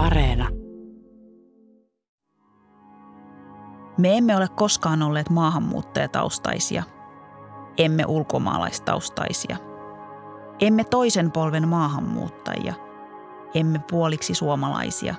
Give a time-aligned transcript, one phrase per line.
[0.00, 0.48] Areena.
[3.98, 6.82] Me emme ole koskaan olleet maahanmuuttajataustaisia.
[7.78, 9.56] Emme ulkomaalaistaustaisia.
[10.60, 12.74] Emme toisen polven maahanmuuttajia.
[13.54, 15.14] Emme puoliksi suomalaisia.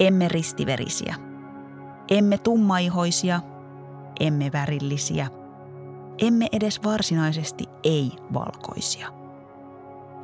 [0.00, 1.14] Emme ristiverisiä.
[2.10, 3.40] Emme tummaihoisia.
[4.20, 5.26] Emme värillisiä.
[6.18, 9.08] Emme edes varsinaisesti ei-valkoisia.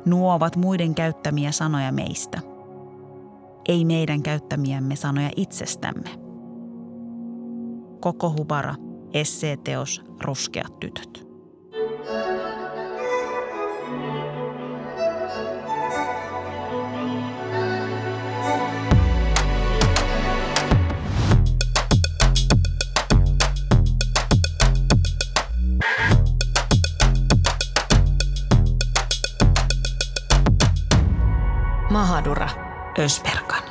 [0.05, 2.48] Nuo ovat muiden käyttämiä sanoja meistä.
[3.69, 6.09] Ei meidän käyttämiämme sanoja itsestämme.
[8.01, 8.75] Koko Hubara,
[9.13, 11.29] esseeteos Ruskeat tytöt.
[31.91, 32.68] Mahadura.
[32.99, 33.63] Ösperkan.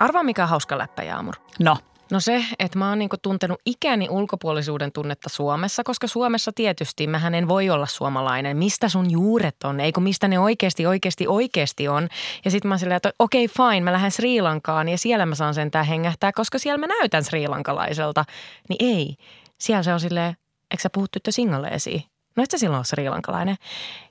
[0.00, 1.34] Arvaa mikä on hauska läppä, Jaamur.
[1.58, 1.76] No,
[2.10, 7.34] No se, että mä oon niinku tuntenut ikäni ulkopuolisuuden tunnetta Suomessa, koska Suomessa tietysti mähän
[7.34, 8.56] en voi olla suomalainen.
[8.56, 9.80] Mistä sun juuret on?
[9.80, 12.08] Eikö mistä ne oikeasti, oikeasti, oikeasti on?
[12.44, 15.34] Ja sitten mä silleen, että okei okay, fine, mä lähden Sri Lankaan ja siellä mä
[15.34, 18.24] saan sentään hengähtää, koska siellä mä näytän Sri Lankalaiselta.
[18.68, 19.16] Niin ei.
[19.58, 20.36] Siellä se on silleen,
[20.70, 22.06] eikö sä puhut tyttö singaleesi?
[22.36, 23.56] No et sä silloin ole Sri Lankalainen.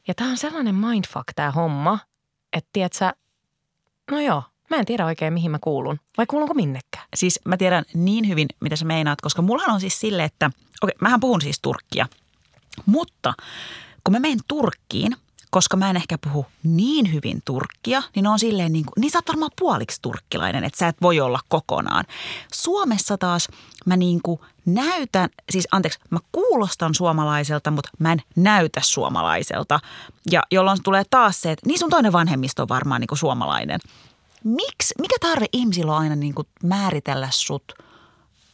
[0.08, 2.00] Ja tää on sellainen mindfuck tää homma,
[2.53, 3.14] että tiedät sä,
[4.12, 6.00] no joo, Mä en tiedä oikein, mihin mä kuulun.
[6.18, 7.06] Vai kuulunko minnekään?
[7.16, 10.52] siis mä tiedän niin hyvin, mitä sä meinaat, koska mullahan on siis sille, että,
[10.82, 12.08] okei, mähän puhun siis turkkia.
[12.86, 13.34] Mutta
[14.04, 15.16] kun mä menen Turkkiin,
[15.54, 19.18] koska mä en ehkä puhu niin hyvin turkkia, niin on silleen niin kuin, niin sä
[19.18, 22.06] oot varmaan puoliksi turkkilainen, että sä et voi olla kokonaan.
[22.54, 23.48] Suomessa taas
[23.86, 29.80] mä niin kuin näytän, siis anteeksi, mä kuulostan suomalaiselta, mutta mä en näytä suomalaiselta.
[30.31, 33.80] Ja jolloin tulee taas se, että niin sun toinen vanhemmisto on varmaan niin kuin suomalainen.
[34.44, 37.74] Miksi, mikä tarve ihmisillä on aina niin kuin määritellä sut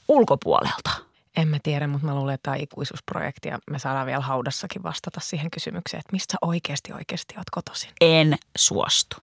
[0.07, 1.08] ulkopuolelta?
[1.37, 4.83] En mä tiedä, mutta mä luulen, että tämä on ikuisuusprojekti ja me saadaan vielä haudassakin
[4.83, 7.89] vastata siihen kysymykseen, että mistä sä oikeasti oikeasti oot kotoisin.
[8.01, 9.15] En suostu.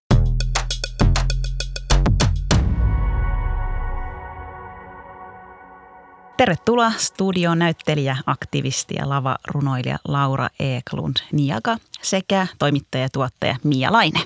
[6.37, 14.19] Tervetuloa studioon näyttelijä, aktivisti ja lavarunoilija Laura Eklund Niaga sekä toimittaja ja tuottaja Mia Laine.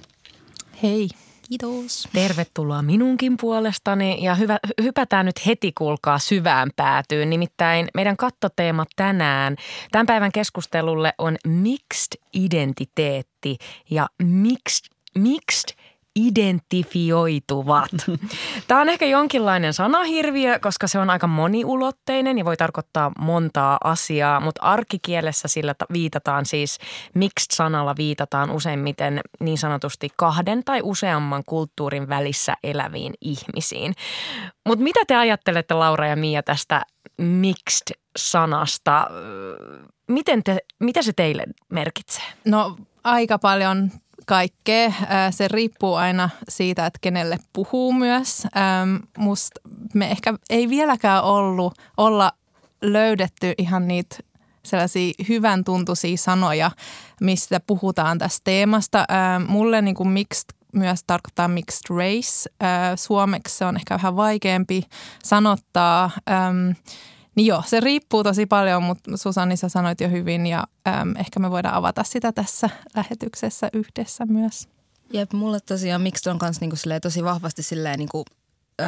[0.83, 1.09] Hei,
[1.51, 2.07] kiitos.
[2.13, 7.29] Tervetuloa minunkin puolestani ja hyvä, hypätään nyt heti kuulkaa syvään päätyyn.
[7.29, 9.56] Nimittäin meidän kattoteema tänään,
[9.91, 13.57] tämän päivän keskustelulle on mixed identiteetti
[13.89, 15.75] ja mixed, mixed
[16.16, 17.91] identifioituvat.
[18.67, 24.39] Tämä on ehkä jonkinlainen sanahirviö, koska se on aika moniulotteinen ja voi tarkoittaa montaa asiaa,
[24.39, 26.77] mutta arkikielessä sillä ta- viitataan siis,
[27.13, 33.94] mixed-sanalla viitataan useimmiten niin sanotusti kahden tai useamman kulttuurin välissä eläviin ihmisiin.
[34.66, 36.81] Mutta mitä te ajattelette Laura ja Mia tästä
[37.17, 39.07] mixed-sanasta?
[40.07, 42.23] Miten te, mitä se teille merkitsee?
[42.45, 43.91] No aika paljon
[44.25, 44.93] kaikkea.
[45.07, 48.43] Ää, Se riippuu aina siitä, että kenelle puhuu myös.
[48.57, 49.61] Ähm, Musta
[49.93, 52.31] me ehkä ei vieläkään ollut olla
[52.81, 54.15] löydetty ihan niitä
[54.63, 56.71] sellaisia hyvän tuntuisia sanoja,
[57.21, 59.05] mistä puhutaan tästä teemasta.
[59.11, 62.49] Ähm, Mulle niin kuin mixed myös tarkoittaa mixed race.
[62.59, 64.83] Ää, Suomeksi se on ehkä vähän vaikeampi
[65.23, 66.11] sanottaa.
[67.41, 71.40] Niin joo, se riippuu tosi paljon, mutta Susanni sä sanoit jo hyvin ja äm, ehkä
[71.40, 74.68] me voidaan avata sitä tässä lähetyksessä yhdessä myös.
[75.13, 78.25] Jep, mulle tosiaan mixed on kanssa niinku tosi vahvasti silleen niinku,
[78.81, 78.85] ö,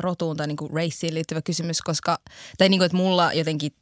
[0.00, 2.18] rotuun tai niinku raceen liittyvä kysymys, koska,
[2.58, 3.72] tai niinku, että mulla jotenkin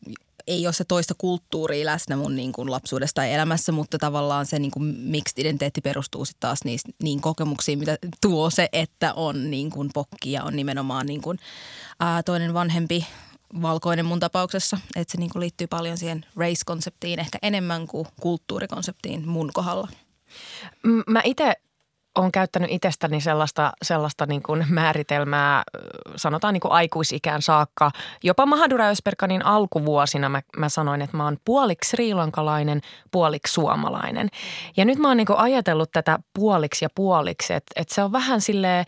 [0.47, 4.59] ei ole se toista kulttuuria läsnä mun niin kuin lapsuudessa tai elämässä, mutta tavallaan se
[4.59, 9.51] niin kuin mixed identiteetti perustuu sitten taas niistä, niin kokemuksiin, mitä tuo se, että on
[9.51, 11.39] niin kuin pokki ja on nimenomaan niin kuin,
[12.01, 13.07] ää, toinen vanhempi
[13.63, 14.79] valkoinen mun tapauksessa.
[14.97, 19.89] Että se niin kuin liittyy paljon siihen race-konseptiin ehkä enemmän kuin kulttuurikonseptiin mun kohdalla.
[21.07, 21.55] Mä itse
[22.15, 25.63] olen käyttänyt itsestäni sellaista, sellaista niin kuin määritelmää,
[26.17, 27.91] sanotaan niin kuin aikuisikään saakka.
[28.23, 34.29] Jopa Mahadura Ösperkanin alkuvuosina mä, mä sanoin, että mä oon puoliksi srilankalainen, puoliksi suomalainen.
[34.77, 38.13] Ja nyt mä oon niin kuin ajatellut tätä puoliksi ja puoliksi, että, että se on
[38.13, 38.85] vähän silleen,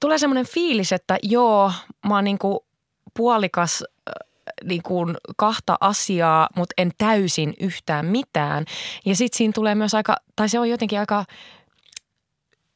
[0.00, 1.72] tulee semmoinen fiilis, että joo,
[2.08, 2.58] mä oon niin kuin
[3.20, 3.84] puolikas
[4.64, 8.64] niin kuin kahta asiaa, mutta en täysin yhtään mitään.
[9.06, 11.24] Ja sitten siinä tulee myös aika, tai se on jotenkin aika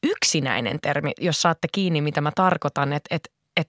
[0.03, 2.93] yksinäinen termi, jos saatte kiinni, mitä mä tarkoitan.
[2.93, 3.67] Että et, et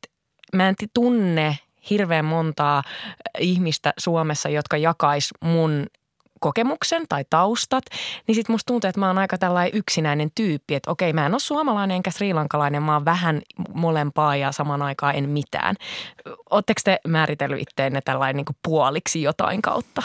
[0.53, 1.59] mä en tunne
[1.91, 2.83] hirveän montaa
[3.39, 5.87] ihmistä Suomessa, jotka jakais mun
[6.41, 7.85] kokemuksen tai taustat,
[8.27, 11.35] niin sitten musta tuntuu, että mä oon aika tällainen yksinäinen tyyppi, että okei, mä en
[11.35, 13.41] ole suomalainen enkä srilankalainen, mä oon vähän
[13.75, 15.77] molempaa ja saman aikaan en mitään.
[16.51, 20.03] Oletteko te määritellyt itteenne tällainen niin puoliksi jotain kautta?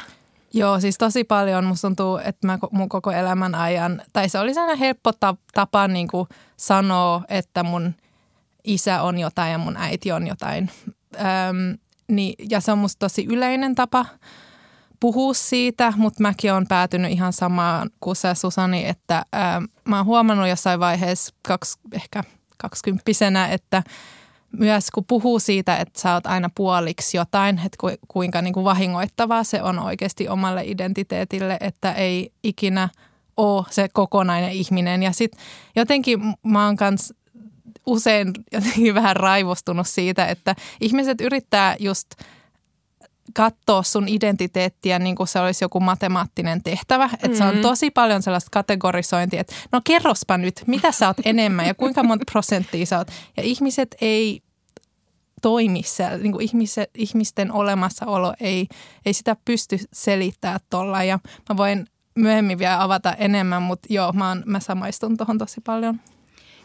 [0.54, 1.66] Joo, siis tosi paljon.
[1.66, 5.12] Musta tuntuu, että mä mun koko elämän ajan, tai se oli sellainen helppo
[5.54, 7.94] tapa niin kuin sanoa, että mun
[8.64, 10.70] isä on jotain ja mun äiti on jotain.
[11.16, 14.06] Öm, niin, ja se on musta tosi yleinen tapa
[15.02, 20.06] puhua siitä, mutta mäkin olen päätynyt ihan samaan kuin sä Susani, että öm, mä oon
[20.06, 22.24] huomannut jossain vaiheessa kaksi, ehkä
[22.58, 23.84] kaksikymppisenä, että–
[24.58, 28.64] myös kun puhuu siitä, että sä oot aina puoliksi jotain, että ku, kuinka niin kuin
[28.64, 32.90] vahingoittavaa se on oikeasti omalle identiteetille, että ei ikinä
[33.38, 35.04] ole se kokonainen ihminen.
[35.04, 35.42] Ja sitten
[35.76, 37.14] jotenkin mä oon kans
[37.86, 42.08] usein jotenkin vähän raivostunut siitä, että ihmiset yrittää just–
[43.34, 47.06] katsoa sun identiteettiä niin kuin se olisi joku matemaattinen tehtävä.
[47.06, 47.38] Että mm-hmm.
[47.38, 47.62] se on mm.
[47.62, 52.26] tosi paljon sellaista kategorisointia, että no kerrospa nyt, mitä sä oot enemmän ja kuinka monta
[52.32, 53.08] prosenttia sä oot.
[53.38, 54.42] Ja ihmiset ei
[55.42, 58.68] toimi siellä, niin kuin ihmiset, ihmisten olemassaolo ei,
[59.06, 61.04] ei sitä pysty selittämään tuolla.
[61.04, 61.20] Ja
[61.50, 66.00] mä voin myöhemmin vielä avata enemmän, mutta joo, mä, oon, mä samaistun tuohon tosi paljon.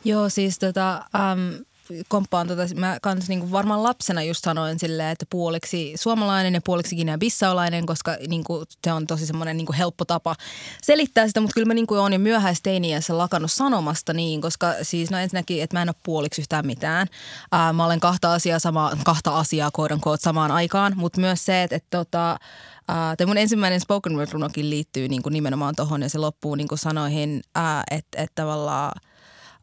[0.05, 1.65] Joo, siis tota, um,
[2.09, 6.97] komppaan tota, mä kans niinku varmaan lapsena just sanoin silleen, että puoliksi suomalainen ja puoliksi
[6.97, 10.35] Guinea-Bissaulainen, koska niinku, se on tosi semmoinen niinku helppo tapa
[10.83, 15.19] selittää sitä, mutta kyllä mä niinku oon jo myöhäisteiniässä lakannut sanomasta niin, koska siis no
[15.19, 17.07] ensinnäkin, että mä en ole puoliksi yhtään mitään.
[17.53, 21.63] Ää, mä olen kahta asiaa, sama, kahta asiaa koidan koot samaan aikaan, mutta myös se,
[21.63, 22.39] että, että tota,
[22.91, 26.69] Uh, mun ensimmäinen spoken word runokin liittyy niin kuin nimenomaan tuohon ja se loppuu niin
[26.69, 28.93] kuin sanoihin, uh, että, että tavallaan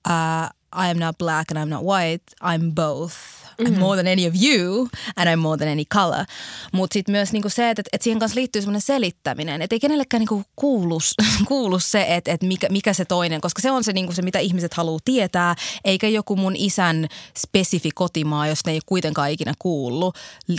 [0.09, 3.43] uh, I am not black and I'm not white, I'm both.
[3.57, 3.73] mm-hmm.
[3.73, 6.25] I'm more than any of you and I'm more than any color.
[6.71, 10.19] Mutta sitten myös niinku se, että et siihen kanssa liittyy semmoinen selittäminen, että ei kenellekään
[10.19, 10.99] niinku kuulu,
[11.47, 14.39] kuulu se, että et mikä, mikä se toinen, koska se on se, niinku se, mitä
[14.39, 15.55] ihmiset haluaa tietää,
[15.85, 20.13] eikä joku mun isän spesifi kotimaa, jos ne ei kuitenkaan ikinä kuulu,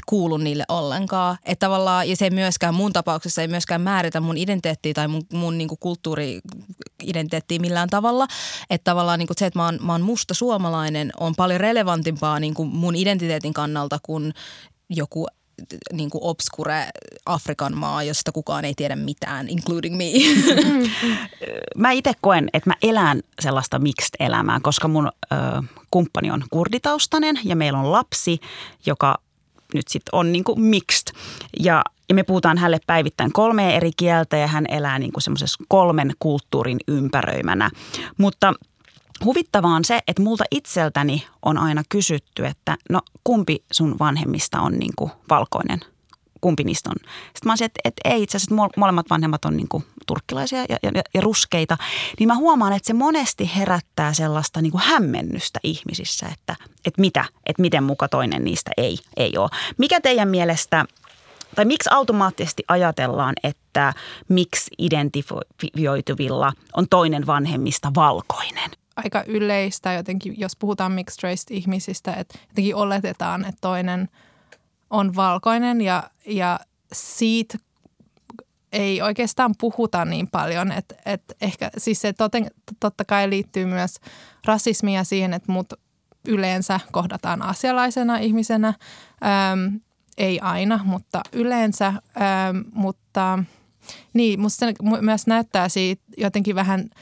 [0.07, 1.39] kuulu niille ollenkaan.
[1.45, 5.23] Että tavallaan, ja se ei myöskään mun tapauksessa ei myöskään määritä mun identiteettiä tai mun,
[5.33, 5.77] mun niinku
[7.05, 8.27] kulttuuri-identiteettiä millään tavalla.
[8.71, 12.65] Että tavallaan niinku se, että mä oon, mä oon musta suomalainen, on paljon relevantimpaa niinku
[12.65, 14.33] mun identiteetin kannalta kuin
[14.91, 15.27] joku
[15.93, 16.87] niin kuin obskure
[17.27, 20.05] Afrikan maa, josta kukaan ei tiedä mitään, including me.
[21.77, 25.37] Mä itse koen, että mä elän sellaista mixed-elämää, koska mun ö,
[25.91, 28.41] kumppani on kurditaustainen ja meillä on lapsi,
[28.87, 29.19] joka
[29.75, 31.17] nyt sitten on niin kuin mixed.
[31.61, 35.65] Ja, ja me puhutaan hänelle päivittäin kolmea eri kieltä ja hän elää niin kuin semmoisessa
[35.69, 37.71] kolmen kulttuurin ympäröimänä.
[38.19, 38.53] Mutta–
[39.25, 44.73] Huvittavaa on se, että multa itseltäni on aina kysytty, että no kumpi sun vanhemmista on
[44.73, 45.81] niin kuin valkoinen,
[46.44, 46.96] kumpi niistä on.
[47.00, 50.58] Sitten mä olisin, että, että ei itse asiassa, että molemmat vanhemmat on niin kuin turkkilaisia
[50.69, 51.76] ja, ja, ja ruskeita.
[52.19, 56.56] Niin mä huomaan, että se monesti herättää sellaista niin kuin hämmennystä ihmisissä, että,
[56.87, 59.49] että mitä, että miten muka toinen niistä ei, ei ole.
[59.79, 60.85] Mikä teidän mielestä
[61.55, 63.93] tai miksi automaattisesti ajatellaan, että
[64.29, 68.70] miksi identifioituvilla on toinen vanhemmista valkoinen?
[68.96, 74.08] aika yleistä jotenkin, jos puhutaan mixed race ihmisistä, että jotenkin oletetaan, että toinen
[74.94, 76.61] on valkoinen ja, ja
[76.93, 77.58] siitä
[78.73, 82.50] ei oikeastaan puhuta niin paljon, että, että ehkä siis se toten,
[82.81, 83.96] totta kai liittyy myös
[84.44, 85.73] rasismia siihen, että mut
[86.29, 89.81] yleensä kohdataan asialaisena ihmisenä, äm,
[90.19, 93.39] ei aina, mutta yleensä, äm, mutta
[94.13, 96.84] niin, musta se myös näyttää siitä jotenkin vähän–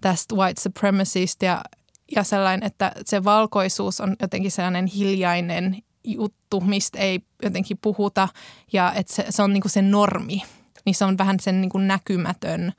[0.00, 1.62] tästä white supremacista ja,
[2.16, 5.76] ja sellainen, että se valkoisuus on jotenkin sellainen hiljainen
[6.06, 8.28] juttu, mistä ei jotenkin puhuta
[8.72, 10.42] ja että se, se on niin kuin se normi,
[10.84, 12.72] niin se on vähän sen niin kuin näkymätön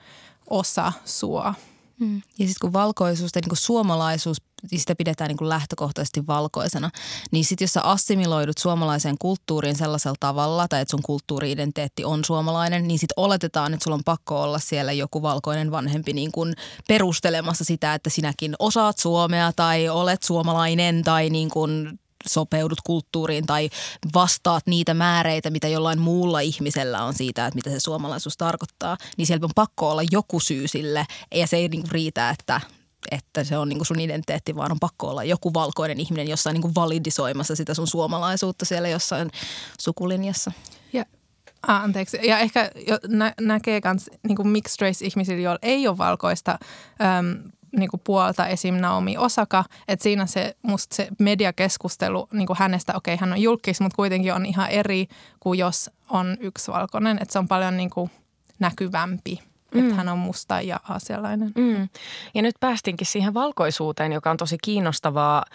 [0.49, 1.53] osa sua.
[1.99, 2.15] Mm.
[2.15, 4.37] Ja sitten kun valkoisuus ja niin kuin suomalaisuus,
[4.75, 6.89] sitä pidetään niin kuin lähtökohtaisesti valkoisena,
[7.31, 12.87] niin sitten jos sä assimiloidut suomalaiseen kulttuuriin sellaisella tavalla, tai että sun kulttuuri-identiteetti on suomalainen,
[12.87, 16.53] niin sitten oletetaan, että sulla on pakko olla siellä joku valkoinen vanhempi niin kuin
[16.87, 23.69] perustelemassa sitä, että sinäkin osaat suomea tai olet suomalainen tai niin kuin sopeudut kulttuuriin tai
[24.13, 29.27] vastaat niitä määreitä, mitä jollain muulla ihmisellä on siitä, että mitä se suomalaisuus tarkoittaa, niin
[29.27, 31.05] siellä on pakko olla joku syy sille
[31.35, 32.61] ja se ei niin riitä, että
[33.11, 36.75] että se on niin sun identiteetti, vaan on pakko olla joku valkoinen ihminen jossain niin
[36.75, 39.29] validisoimassa sitä sun suomalaisuutta siellä jossain
[39.79, 40.51] sukulinjassa.
[40.93, 41.05] Ja
[41.67, 42.19] Ah, anteeksi.
[42.23, 42.71] Ja ehkä
[43.07, 46.59] nä- näkee myös niin mixed race ihmisillä, joilla ei ole valkoista
[47.01, 48.75] äm, niin kuin puolta esim.
[48.75, 53.41] Naomi Osaka, että siinä se musta se mediakeskustelu niin kuin hänestä, okei okay, hän on
[53.41, 55.07] julkis, mutta kuitenkin on ihan eri
[55.39, 58.11] kuin jos on yksi valkoinen, että se on paljon niin kuin
[58.59, 59.39] näkyvämpi,
[59.73, 59.79] mm.
[59.79, 61.51] että hän on musta ja aasialainen.
[61.55, 61.89] Mm.
[62.33, 65.45] Ja nyt päästinkin siihen valkoisuuteen, joka on tosi kiinnostavaa.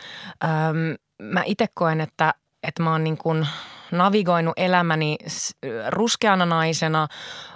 [0.44, 3.46] Öm, mä itse koen, että, että mä oon niin kuin
[3.92, 5.16] navigoinut elämäni
[5.88, 7.08] ruskeana naisena,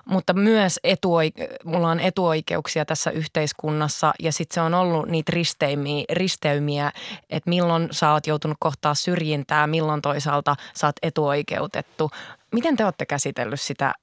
[0.05, 6.05] mutta myös etuoike- mulla on etuoikeuksia tässä yhteiskunnassa ja sitten se on ollut niitä risteymiä,
[6.13, 6.93] risteymiä,
[7.31, 12.11] että milloin sä oot joutunut kohtaa syrjintää, milloin toisaalta sä oot etuoikeutettu.
[12.53, 13.95] Miten te olette käsitellyt sitä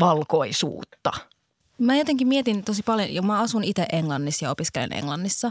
[0.00, 1.12] valkoisuutta?
[1.82, 5.50] Mä jotenkin mietin tosi paljon, ja mä asun itse Englannissa ja opiskelen Englannissa.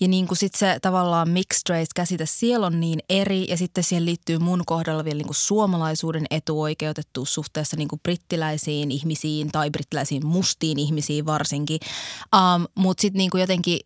[0.00, 4.04] Ja niin kuin sit se tavallaan mixed race-käsite siellä on niin eri, ja sitten siihen
[4.06, 10.26] liittyy mun kohdalla vielä niin kuin suomalaisuuden etuoikeutettuus suhteessa niin kuin brittiläisiin ihmisiin tai brittiläisiin
[10.26, 11.80] mustiin ihmisiin varsinkin.
[12.36, 13.80] Um, Mutta sitten niin kuin jotenkin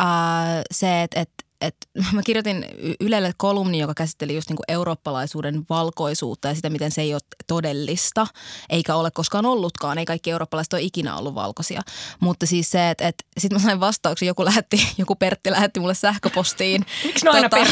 [0.00, 1.30] uh, se, että et,
[1.60, 2.66] että mä kirjoitin
[3.00, 8.26] Ylelle kolumni, joka käsitteli just niinku eurooppalaisuuden valkoisuutta ja sitä, miten se ei ole todellista,
[8.70, 9.98] eikä ole koskaan ollutkaan.
[9.98, 11.82] Ei kaikki eurooppalaiset ole ikinä ollut valkoisia.
[12.20, 15.94] Mutta siis se, että, että sitten mä sain vastauksen, joku lähetti, joku Pertti lähetti mulle
[15.94, 16.86] sähköpostiin.
[17.04, 17.68] Miksi ne tota, aina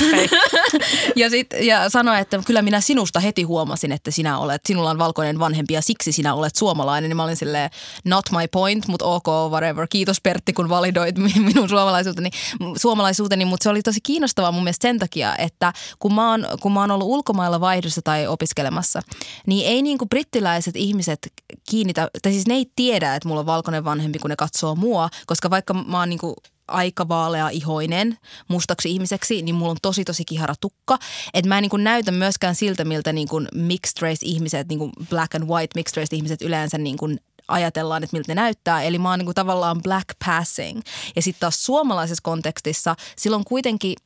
[1.16, 4.98] ja, sit, ja sanoi, että kyllä minä sinusta heti huomasin, että sinä olet, sinulla on
[4.98, 7.10] valkoinen vanhempi ja siksi sinä olet suomalainen.
[7.10, 7.70] Ja mä olin silleen,
[8.04, 9.86] not my point, mutta ok, whatever.
[9.90, 12.30] Kiitos Pertti, kun validoit minun suomalaisuuteni,
[12.76, 16.46] suomalaisuuteni mutta se oli oli tosi kiinnostavaa mun mielestä sen takia, että kun mä oon,
[16.60, 19.02] kun mä oon ollut ulkomailla vaihdossa tai opiskelemassa,
[19.46, 21.32] niin ei niin kuin brittiläiset ihmiset
[21.70, 25.08] kiinnitä, tai siis ne ei tiedä, että mulla on valkoinen vanhempi, kun ne katsoo mua,
[25.26, 26.34] koska vaikka mä oon niin kuin
[26.68, 28.18] aika vaalea ihoinen
[28.48, 30.98] mustaksi ihmiseksi, niin mulla on tosi tosi kihara tukka.
[31.34, 34.92] Että mä en niin näytä myöskään siltä, miltä niin kuin mixed race ihmiset, niin kuin
[35.10, 38.82] black and white mixed race ihmiset yleensä niin kuin ajatellaan, että miltä ne näyttää.
[38.82, 40.80] Eli mä oon niin tavallaan black passing.
[41.16, 43.96] Ja sitten taas suomalaisessa kontekstissa silloin kuitenkin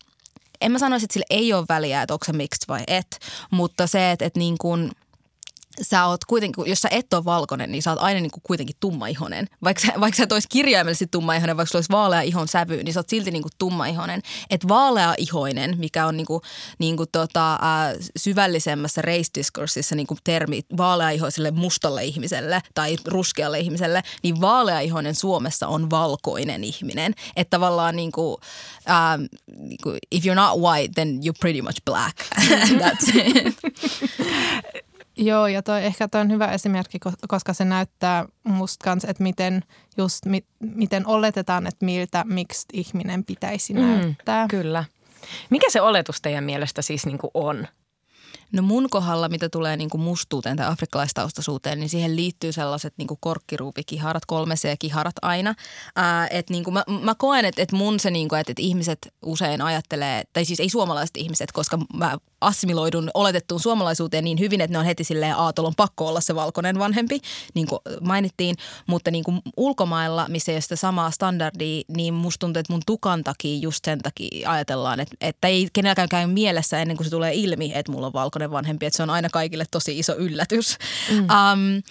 [0.61, 3.19] en mä sanoisi, että sillä ei ole väliä, että onko se mixed vai et,
[3.51, 4.91] mutta se, että, että niin kuin–
[5.83, 8.77] sä oot kuitenkin, jos sä et ole valkoinen, niin sä oot aina niin kuin kuitenkin
[8.81, 9.47] tummaihonen.
[9.65, 13.01] Vaikka vaikka sä et olisi kirjaimellisesti tummaihonen, vaikka sulla olisi vaalea ihon sävy, niin sä
[13.01, 14.23] oot silti niin kuin tummaihonen.
[14.51, 16.41] Että vaalea-ihoinen, mikä on niin kuin,
[16.79, 17.59] niin kuin tota, äh,
[18.17, 25.91] syvällisemmässä race-diskurssissa niin kuin termi vaalea-ihoiselle mustalle ihmiselle tai ruskealle ihmiselle, niin vaalea-ihoinen Suomessa on
[25.91, 27.15] valkoinen ihminen.
[27.37, 28.37] Että tavallaan niin kuin,
[28.91, 29.19] äh,
[29.57, 32.17] niin kuin, if you're not white, then you're pretty much black.
[32.83, 33.57] That's it.
[35.23, 36.99] Joo, ja toi, ehkä toi on hyvä esimerkki,
[37.29, 39.65] koska se näyttää musta kans, että miten,
[39.97, 44.47] just, mi, miten oletetaan, että miltä miksi ihminen pitäisi mm, näyttää.
[44.49, 44.85] Kyllä.
[45.51, 47.67] Mikä se oletus teidän mielestä siis niin kuin on?
[48.53, 53.09] No mun kohdalla, mitä tulee niin kuin mustuuteen tai afrikkalaistaustaisuuteen, niin siihen liittyy sellaiset niin
[53.09, 55.55] kuin korkkiruupikiharat, kolme C-kiharat aina.
[55.97, 58.59] Ää, et niin kuin mä, mä koen, että et mun se, niin kuin, että et
[58.59, 64.61] ihmiset usein ajattelee, tai siis ei suomalaiset ihmiset, koska mä assimiloidun oletettuun suomalaisuuteen niin hyvin,
[64.61, 67.21] että ne on heti silleen Aatolon pakko olla se valkoinen vanhempi,
[67.55, 68.57] niin kuin mainittiin.
[68.87, 72.83] Mutta niin kuin ulkomailla, missä ei ole sitä samaa standardia, niin musta tuntuu, että mun
[72.87, 77.11] tukan takia just sen takia ajatellaan, että, että ei kenelläkään käy mielessä ennen kuin se
[77.11, 78.87] tulee ilmi, että mulla on valkoinen vanhempi.
[78.87, 80.79] Että se on aina kaikille tosi iso yllätys.
[81.11, 81.19] Mm.
[81.19, 81.83] Um,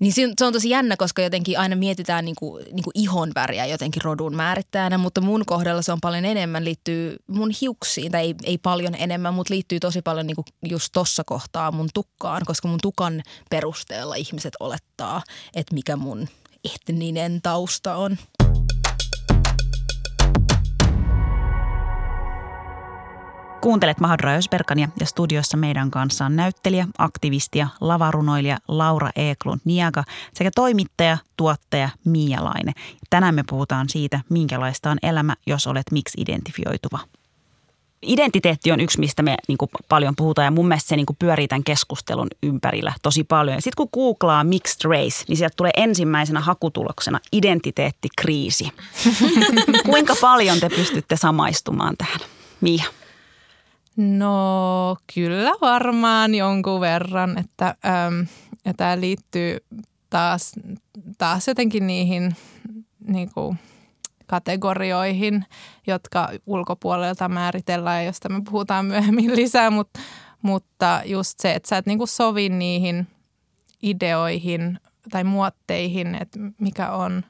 [0.00, 3.66] niin se on tosi jännä, koska jotenkin aina mietitään niin kuin, niin kuin ihon väriä
[3.66, 8.34] jotenkin rodun määrittäjänä, mutta mun kohdalla se on paljon enemmän, liittyy mun hiuksiin, tai ei,
[8.44, 12.68] ei paljon enemmän, mutta liittyy tosi paljon niin kuin just tossa kohtaa mun tukkaan, koska
[12.68, 15.22] mun tukan perusteella ihmiset olettaa,
[15.54, 16.28] että mikä mun
[16.64, 18.16] etninen tausta on.
[23.62, 30.04] Kuuntelet Mahadra Ösberkania ja studiossa meidän kanssa on näyttelijä, aktivisti ja lavarunoilija Laura Eklund Niaga
[30.34, 32.72] sekä toimittaja, tuottaja Mia Laine.
[33.10, 36.98] Tänään me puhutaan siitä, minkälaista on elämä, jos olet miksi identifioituva.
[38.02, 41.64] Identiteetti on yksi, mistä me niin paljon puhutaan ja mun mielestä se niin pyörii tämän
[41.64, 43.62] keskustelun ympärillä tosi paljon.
[43.62, 48.68] Sitten kun googlaa mixed race, niin sieltä tulee ensimmäisenä hakutuloksena identiteettikriisi.
[49.86, 52.20] Kuinka paljon te pystytte samaistumaan tähän?
[52.60, 53.01] Mia.
[53.96, 58.26] No kyllä varmaan jonkun verran, että äm,
[58.64, 59.56] ja tämä liittyy
[60.10, 60.52] taas,
[61.18, 62.36] taas jotenkin niihin
[63.06, 63.58] niin kuin
[64.26, 65.44] kategorioihin,
[65.86, 70.00] jotka ulkopuolelta määritellään, josta me puhutaan myöhemmin lisää, mutta,
[70.42, 73.06] mutta just se, että sä et niin kuin sovi niihin
[73.82, 74.80] ideoihin
[75.10, 77.24] tai muotteihin, että mikä on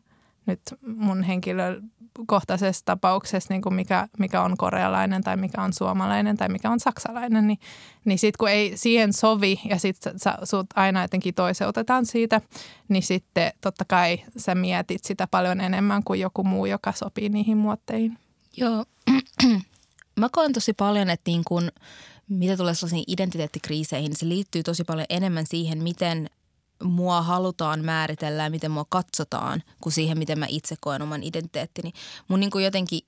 [0.47, 1.81] nyt mun henkilö,
[2.27, 6.81] kohtaisessa tapauksessa, niin kuin mikä, mikä on korealainen tai mikä on suomalainen tai mikä on
[6.81, 7.59] saksalainen, niin,
[8.05, 12.41] niin sitten kun ei siihen sovi ja sitten sut aina jotenkin toiseutetaan siitä,
[12.89, 17.59] niin sitten totta kai sä mietit sitä paljon enemmän kuin joku muu, joka sopii niihin
[17.59, 18.19] muotteihin.
[18.57, 18.85] Joo,
[20.21, 21.71] mä koen tosi paljon, että niin kun,
[22.29, 26.31] mitä tulee sellaisiin identiteettikriiseihin, se liittyy tosi paljon enemmän siihen, miten
[26.83, 31.93] mua halutaan määritellä ja miten mua katsotaan, kuin siihen, miten mä itse koen oman identiteettini.
[32.29, 33.01] Mun niin kuin jotenkin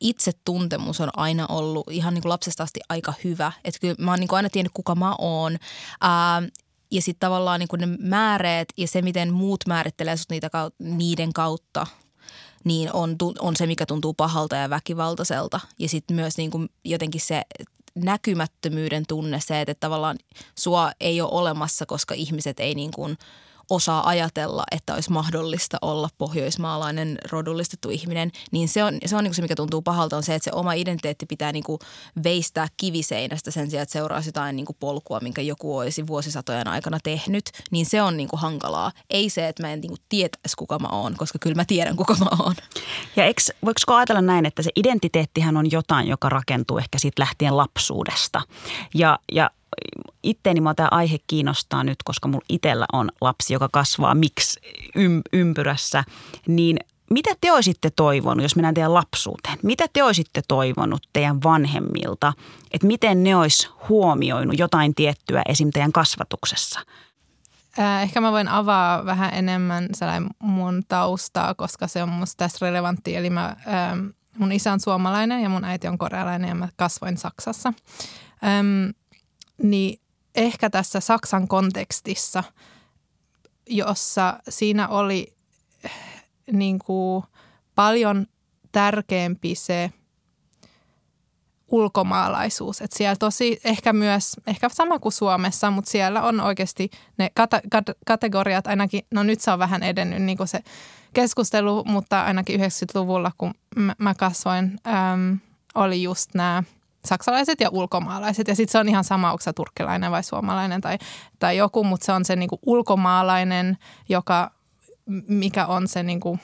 [0.00, 3.52] itsetuntemus on aina ollut ihan niin kuin lapsesta asti aika hyvä.
[3.64, 5.56] Että kyllä mä oon niin kuin aina tiennyt, kuka mä oon.
[6.00, 6.42] Ää,
[6.90, 11.32] ja sitten tavallaan niin kuin ne määreet ja se, miten muut määrittelee sut niitä, niiden
[11.32, 11.86] kautta,
[12.64, 15.60] niin on, on se, mikä tuntuu pahalta ja väkivaltaiselta.
[15.78, 17.42] Ja sitten myös niin kuin jotenkin se
[17.96, 20.16] näkymättömyyden tunne, se, että tavallaan
[20.58, 23.18] sua ei ole olemassa, koska ihmiset ei niin kuin–
[23.70, 29.34] osaa ajatella, että olisi mahdollista olla pohjoismaalainen rodullistettu ihminen, niin se on, se on niin
[29.34, 31.78] se, mikä tuntuu pahalta, on se, että se oma identiteetti pitää niin kuin
[32.24, 36.98] veistää kiviseinästä sen sijaan, että seuraisi jotain niin kuin polkua, minkä joku olisi vuosisatojen aikana
[37.02, 38.92] tehnyt, niin se on niin kuin hankalaa.
[39.10, 41.96] Ei se, että mä en niin kuin tietäisi, kuka mä oon, koska kyllä mä tiedän,
[41.96, 42.54] kuka mä oon.
[43.16, 47.56] Ja eks, voiko ajatella näin, että se identiteettihän on jotain, joka rakentuu ehkä siitä lähtien
[47.56, 48.42] lapsuudesta.
[48.94, 49.50] Ja, ja
[50.22, 54.60] itteeni mua tämä aihe kiinnostaa nyt, koska mulla itsellä on lapsi, joka kasvaa miksi
[55.32, 56.04] ympyrässä,
[56.48, 56.76] niin
[57.10, 59.58] mitä te olisitte toivonut, jos mennään teidän lapsuuteen?
[59.62, 62.32] Mitä te olisitte toivonut teidän vanhemmilta,
[62.72, 65.70] että miten ne olisi huomioinut jotain tiettyä esim.
[65.70, 66.80] teidän kasvatuksessa?
[67.78, 69.88] Äh, ehkä mä voin avaa vähän enemmän
[70.38, 73.16] mun taustaa, koska se on musta tässä relevantti.
[73.16, 74.06] Eli mä, ähm,
[74.38, 77.72] mun isä on suomalainen ja mun äiti on korealainen ja mä kasvoin Saksassa.
[79.62, 80.00] Niin
[80.34, 82.44] ehkä tässä Saksan kontekstissa,
[83.66, 85.34] jossa siinä oli
[86.52, 87.24] niin kuin
[87.74, 88.26] paljon
[88.72, 89.92] tärkeämpi se
[91.68, 92.80] ulkomaalaisuus.
[92.80, 97.68] Että siellä tosi ehkä myös, ehkä sama kuin Suomessa, mutta siellä on oikeasti ne kate-
[97.74, 100.60] kate- kategoriat ainakin, no nyt se on vähän edennyt niin kuin se
[101.12, 105.38] keskustelu, mutta ainakin 90-luvulla, kun mä, mä kasvoin, äm,
[105.74, 106.62] oli just nämä–
[107.06, 108.48] saksalaiset ja ulkomaalaiset.
[108.48, 110.98] Ja sitten se on ihan sama, onko turkkilainen vai suomalainen tai,
[111.38, 114.50] tai joku, mutta se on se niinku ulkomaalainen, joka,
[115.28, 116.38] mikä on se, niinku,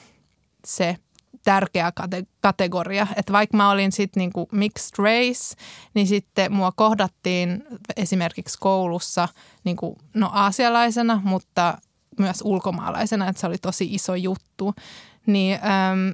[0.65, 0.97] se
[1.43, 3.07] tärkeä kate- kategoria.
[3.15, 5.55] Että vaikka mä olin sitten niinku mixed race,
[5.93, 7.63] niin sitten mua kohdattiin
[7.95, 9.27] esimerkiksi koulussa
[9.63, 11.77] niinku, no aasialaisena, mutta
[12.19, 14.73] myös ulkomaalaisena, että se oli tosi iso juttu.
[15.25, 16.13] Niin äm,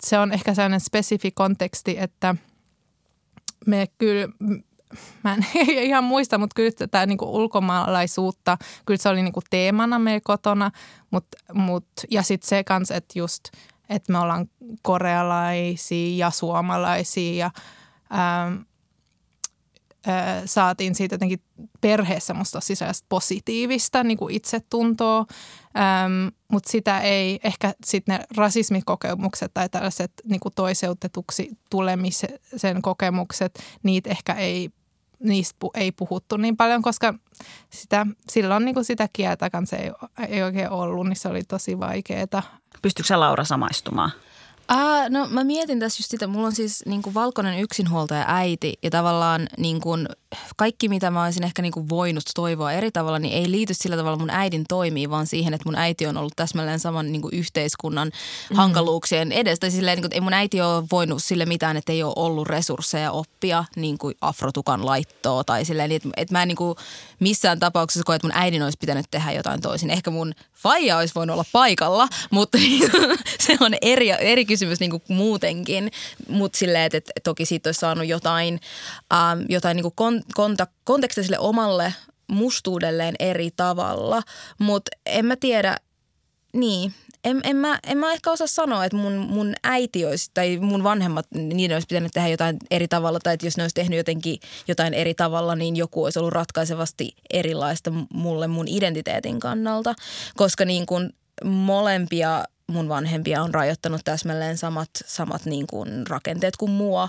[0.00, 2.34] se on ehkä sellainen spesifi konteksti, että–
[3.66, 4.28] me kyllä,
[5.24, 9.44] mä en ihan muista, mutta kyllä tätä niin kuin ulkomaalaisuutta, kyllä se oli niin kuin
[9.50, 10.70] teemana meidän kotona,
[11.10, 13.44] mut, mut, ja sitten se kanssa, että just,
[13.88, 14.50] että me ollaan
[14.82, 17.50] korealaisia ja suomalaisia ja
[18.12, 18.54] ähm,
[20.44, 21.40] saatiin siitä jotenkin
[21.80, 22.74] perheessä musta tosi
[23.08, 25.18] positiivista niin kuin itsetuntoa,
[25.76, 33.58] ähm, mutta sitä ei, ehkä sitten ne rasismikokemukset tai tällaiset niin kuin toiseutetuksi tulemisen kokemukset,
[33.82, 34.70] niitä ehkä ei
[35.18, 37.14] niistä ei puhuttu niin paljon, koska
[37.70, 39.90] sitä, silloin niin kuin sitä kieltä kanssa ei,
[40.28, 42.42] ei oikein ollut, niin se oli tosi vaikeaa.
[42.82, 44.10] Pystyykö Laura samaistumaan?
[44.70, 48.78] Äh, no mä mietin tässä just sitä, mulla on siis niin kuin valkoinen yksinhuoltaja äiti
[48.82, 50.08] ja tavallaan niin kuin
[50.56, 53.96] kaikki mitä mä olisin ehkä niin kuin voinut toivoa eri tavalla, niin ei liity sillä
[53.96, 57.34] tavalla mun äidin toimii, vaan siihen, että mun äiti on ollut täsmälleen saman niin kuin
[57.34, 58.10] yhteiskunnan
[58.50, 58.56] mm.
[58.56, 59.70] hankaluuksien edestä.
[59.70, 63.12] Silleen, niin kuin, ei mun äiti ole voinut sille mitään, että ei ole ollut resursseja
[63.12, 66.76] oppia niin kuin afrotukan laittoa tai silleen, että, että mä en niin kuin
[67.20, 69.90] missään tapauksessa koe, että mun äidin olisi pitänyt tehdä jotain toisin.
[69.90, 72.58] Ehkä mun faija olisi voinut olla paikalla, mutta
[73.46, 75.90] se on eri, eri kysymys niin kuin muutenkin.
[76.28, 78.60] Mutta silleen, että, että toki siitä olisi saanut jotain,
[79.14, 81.94] ähm, jotain niin kuin kon, konta, konteksti sille omalle
[82.28, 84.22] mustuudelleen eri tavalla.
[84.58, 85.76] Mutta en mä tiedä,
[86.52, 90.58] niin, en, en, mä, en mä ehkä osaa sanoa, että mun, mun äiti olisi tai
[90.58, 93.96] mun vanhemmat, niiden olisi pitänyt tehdä jotain eri tavalla tai että jos ne olisi tehnyt
[93.96, 99.94] jotenkin jotain eri tavalla, niin joku olisi ollut ratkaisevasti erilaista mulle mun identiteetin kannalta,
[100.36, 101.10] koska niin kuin
[101.44, 107.08] molempia mun vanhempia on rajoittanut täsmälleen samat, samat niin kuin rakenteet kuin mua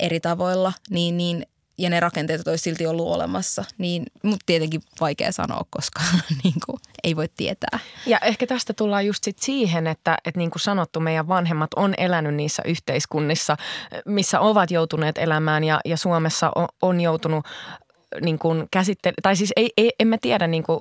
[0.00, 1.46] eri tavoilla, niin, niin
[1.82, 6.00] ja ne rakenteet olisi silti ollut olemassa, niin, mutta tietenkin vaikea sanoa, koska
[6.44, 7.78] niin kuin, ei voi tietää.
[8.06, 11.94] Ja ehkä tästä tullaan just sit siihen, että, että niin kuin sanottu, meidän vanhemmat on
[11.98, 13.56] elänyt niissä yhteiskunnissa,
[14.06, 17.46] missä ovat joutuneet elämään ja, ja Suomessa on, on joutunut
[18.20, 20.80] niin kuin käsitte- tai siis ei, ei, en mä tiedä niin kuin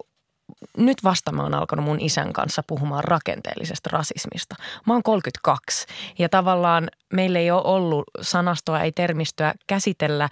[0.78, 4.56] nyt vasta mä oon alkanut mun isän kanssa puhumaan rakenteellisesta rasismista.
[4.88, 5.86] Mä oon 32
[6.19, 10.30] ja tavallaan meillä ei ole ollut sanastoa, ei termistöä käsitellä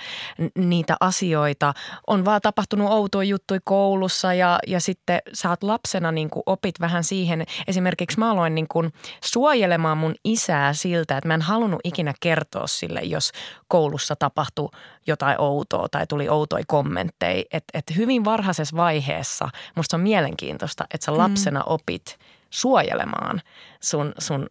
[0.56, 1.74] niitä asioita.
[2.08, 7.04] On vaan tapahtunut outoja juttuja koulussa ja, ja sitten sä oot lapsena niin opit vähän
[7.04, 7.46] siihen.
[7.68, 12.68] Esimerkiksi mä aloin niin kuin suojelemaan mun isää siltä, että mä en halunnut ikinä kertoa
[12.68, 13.32] sille, jos
[13.68, 14.70] koulussa tapahtui
[15.08, 17.44] jotain outoa tai tuli outoja kommentteja.
[17.52, 22.18] Että et hyvin varhaisessa vaiheessa, musta on mielenkiintoista, että sä lapsena opit
[22.50, 23.42] suojelemaan
[23.82, 24.48] sun, sun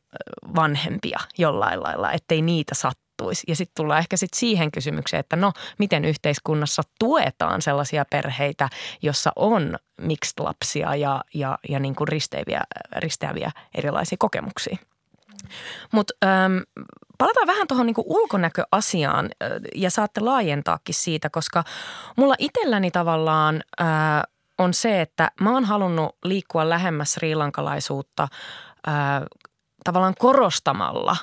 [0.57, 3.43] vanhempia jollain lailla, ettei niitä sattuisi.
[3.49, 8.69] Ja sitten tullaan ehkä sit siihen kysymykseen, että no, miten yhteiskunnassa tuetaan sellaisia perheitä,
[9.03, 12.61] jossa on mixed lapsia ja, ja, ja niin kuin risteäviä,
[12.97, 14.77] risteäviä erilaisia kokemuksia.
[15.93, 16.15] Mutta
[17.19, 19.31] palataan vähän tuohon niinku ulkonäköasiaan
[19.75, 21.65] ja saatte laajentaakin siitä, koska
[22.17, 24.25] mulla itselläni tavallaan ää,
[24.59, 28.29] on se, että mä oon halunnut liikkua lähemmäs riilankalaisuutta
[29.85, 31.17] tavallaan korostamalla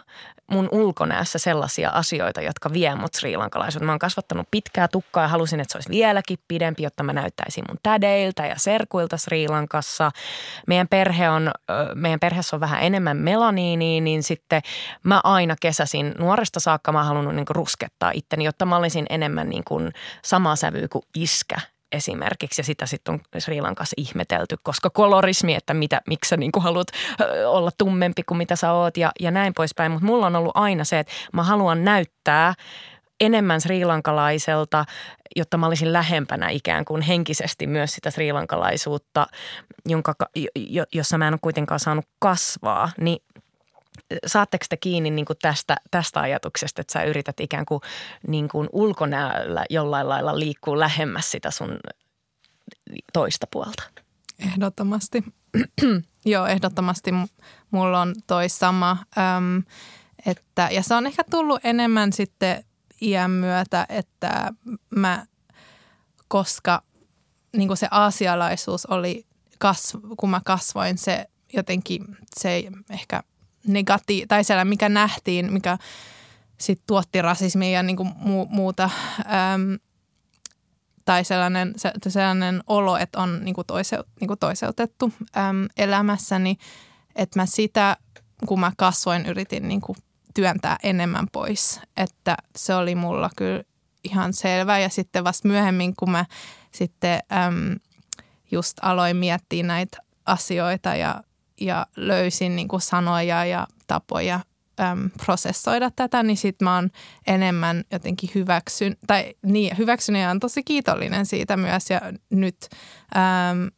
[0.51, 3.85] mun ulkonäössä sellaisia asioita, jotka vie mut sriilankalaisuuteen.
[3.85, 7.63] Mä oon kasvattanut pitkää tukkaa ja halusin, että se olisi vieläkin pidempi, jotta mä näyttäisin
[7.67, 10.11] mun tädeiltä ja serkuilta Sri Lankassa.
[10.67, 11.51] Meidän, perhe on,
[11.95, 14.61] meidän perheessä on vähän enemmän melaniiniä, niin sitten
[15.03, 19.49] mä aina kesäsin nuoresta saakka mä oon halunnut niin ruskettaa itteni, jotta mä olisin enemmän
[19.49, 19.91] niin kuin
[20.23, 21.55] samaa sävyä kuin iskä
[21.95, 22.59] esimerkiksi.
[22.59, 26.87] Ja sitä sitten on Sri Lankassa ihmetelty, koska kolorismi, että mitä, miksi sä niin haluat
[27.47, 29.91] olla tummempi kuin mitä sä oot ja, ja näin poispäin.
[29.91, 32.53] Mutta mulla on ollut aina se, että mä haluan näyttää
[33.19, 34.85] enemmän sriilankalaiselta,
[35.35, 39.27] jotta mä olisin lähempänä ikään kuin henkisesti myös sitä sriilankalaisuutta,
[39.85, 40.13] jonka,
[40.93, 42.91] jossa mä en ole kuitenkaan saanut kasvaa.
[42.99, 43.23] Niin
[44.25, 47.81] saatteko te kiinni niin kuin tästä, tästä ajatuksesta, että sä yrität ikään kuin,
[48.27, 51.79] niin kuin ulkonäöllä jollain lailla liikkuu lähemmäs sitä sun
[53.13, 53.83] toista puolta?
[54.39, 55.23] Ehdottomasti.
[56.25, 57.11] Joo, ehdottomasti
[57.71, 58.97] mulla on toi sama.
[59.17, 59.63] Öm,
[60.25, 62.63] että, ja se on ehkä tullut enemmän sitten
[63.01, 64.53] iän myötä, että
[64.89, 65.25] mä,
[66.27, 66.83] koska
[67.57, 69.25] niin kuin se aasialaisuus oli,
[69.59, 73.23] kasv, kun mä kasvoin, se jotenkin, se ehkä–
[73.67, 75.77] negati- tai siellä, mikä nähtiin, mikä
[76.57, 78.89] sitten tuotti rasismia ja niin kuin mu- muuta.
[79.19, 79.77] Äm,
[81.05, 86.57] tai sellainen, se, sellainen olo, että on niin kuin toise, niin kuin toiseutettu äm, elämässäni,
[87.15, 87.97] että mä sitä,
[88.45, 89.97] kun mä kasvoin, yritin niin kuin
[90.33, 91.79] työntää enemmän pois.
[91.97, 93.63] Että se oli mulla kyllä
[94.03, 96.25] ihan selvä ja sitten vasta myöhemmin, kun mä
[96.71, 97.75] sitten äm,
[98.51, 101.23] just aloin miettiä näitä asioita ja
[101.61, 104.39] ja löysin niin kuin sanoja ja tapoja
[104.79, 106.89] äm, prosessoida tätä, niin sitten mä oon
[107.27, 111.89] enemmän jotenkin hyväksyn, tai niin, hyväksyn ja on tosi kiitollinen siitä myös.
[111.89, 112.57] Ja nyt
[113.15, 113.69] äm,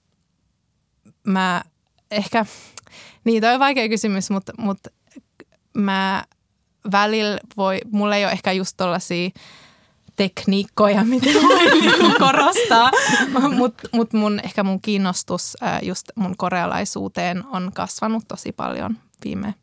[1.27, 1.63] mä
[2.11, 2.45] ehkä,
[3.23, 4.89] niin toi on vaikea kysymys, mutta, mutta
[5.73, 6.23] mä
[6.91, 9.29] välillä voi, mulla ei ole ehkä just tollaisia
[10.17, 12.91] tekniikkoja, mitä voi niinku korostaa.
[13.57, 19.53] Mutta mut mun, ehkä mun kiinnostus just mun korealaisuuteen on kasvanut tosi paljon viime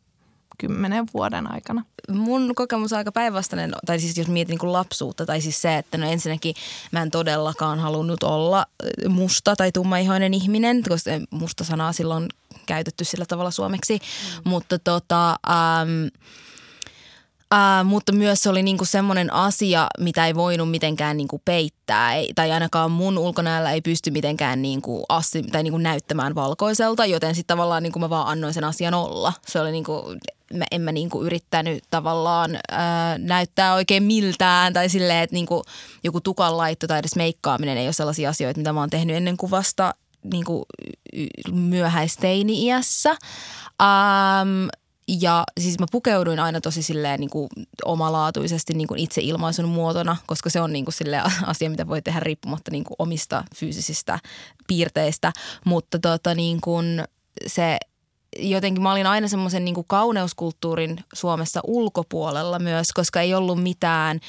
[0.57, 1.83] kymmenen vuoden aikana.
[2.11, 5.97] Mun kokemus on aika päinvastainen, tai siis jos mietin niin lapsuutta, tai siis se, että
[5.97, 6.55] no ensinnäkin
[6.91, 8.65] mä en todellakaan halunnut olla
[9.09, 12.29] musta tai tummaihoinen ihminen, koska musta sanaa silloin
[12.65, 14.49] käytetty sillä tavalla suomeksi, mm.
[14.49, 15.29] mutta tota...
[15.49, 16.07] Ähm,
[17.55, 22.13] Uh, mutta myös se oli niinku semmoinen asia, mitä ei voinut mitenkään niinku peittää.
[22.13, 27.35] Ei, tai ainakaan mun ulkonäöllä ei pysty mitenkään niinku assi, tai niinku näyttämään valkoiselta, joten
[27.35, 29.33] sitten tavallaan niinku mä vaan annoin sen asian olla.
[29.47, 30.15] Se oli niinku,
[30.53, 35.63] mä, en mä niinku yrittänyt tavallaan uh, näyttää oikein miltään tai silleen, että niinku
[36.03, 39.37] joku tukan laitto tai edes meikkaaminen ei ole sellaisia asioita, mitä mä oon tehnyt ennen
[39.37, 39.93] kuin vasta
[40.33, 40.65] niinku
[41.51, 43.09] myöhäisteini-iässä.
[43.81, 44.69] Um,
[45.07, 47.49] ja siis mä pukeuduin aina tosi silleen niin kuin
[47.85, 52.01] omalaatuisesti niin kuin itse ilmaisun muotona, koska se on niin kuin silleen asia, mitä voi
[52.01, 54.19] tehdä riippumatta niin kuin omista fyysisistä
[54.67, 55.33] piirteistä.
[55.65, 57.03] Mutta tota niin kuin
[57.47, 57.77] se
[58.39, 64.19] jotenkin mä olin aina semmoisen niin kauneuskulttuurin Suomessa ulkopuolella myös, koska ei ollut mitään,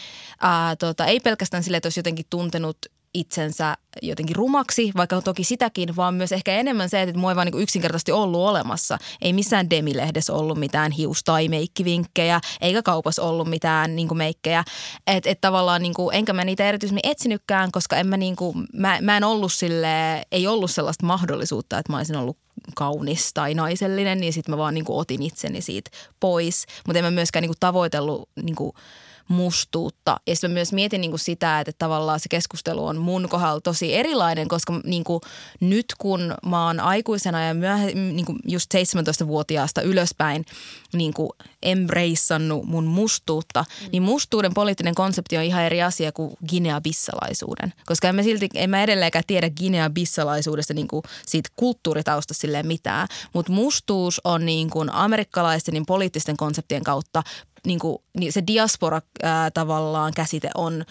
[0.40, 2.78] ää, tota, ei pelkästään sille, että olisi jotenkin tuntenut
[3.16, 7.46] itsensä jotenkin rumaksi, vaikka toki sitäkin, vaan myös ehkä enemmän se, että mua ei vaan
[7.46, 8.98] niin yksinkertaisesti ollut olemassa.
[9.22, 14.64] Ei missään demilehdessä ollut mitään hius- tai meikkivinkkejä, eikä kaupassa ollut mitään niin kuin meikkejä.
[15.06, 18.66] Että et tavallaan, niin kuin, enkä mä niitä erityisesti etsinytkään, koska en mä, niin kuin,
[18.72, 22.38] mä, mä en ollut sille, ei ollut sellaista mahdollisuutta, että mä olisin ollut
[22.74, 26.66] kaunis tai naisellinen, niin sitten mä vaan niin kuin otin itseni siitä pois.
[26.86, 28.72] Mutta en mä myöskään niin kuin tavoitellut niin kuin–
[29.28, 30.16] mustuutta.
[30.26, 33.94] Ja sitten myös mietin niin kuin sitä, että tavallaan se keskustelu on mun kohdalla tosi
[33.94, 35.20] erilainen, koska niin kuin
[35.60, 40.44] nyt kun mä oon aikuisena ja myöhemmin niin kuin just 17-vuotiaasta ylöspäin
[40.92, 41.30] niin kuin
[41.62, 43.88] embraceannut mun mustuutta, mm.
[43.92, 47.72] niin mustuuden poliittinen konsepti on ihan eri asia kuin Guinea-bissalaisuuden.
[47.86, 53.08] Koska en mä, silti, en mä edelleenkään tiedä Guinea-bissalaisuudesta niin kuin siitä kulttuuritaustasta silleen mitään.
[53.32, 57.22] Mutta mustuus on niin kuin amerikkalaisten niin poliittisten konseptien kautta
[57.66, 60.84] niin kuin, niin se diaspora ää, tavallaan käsite on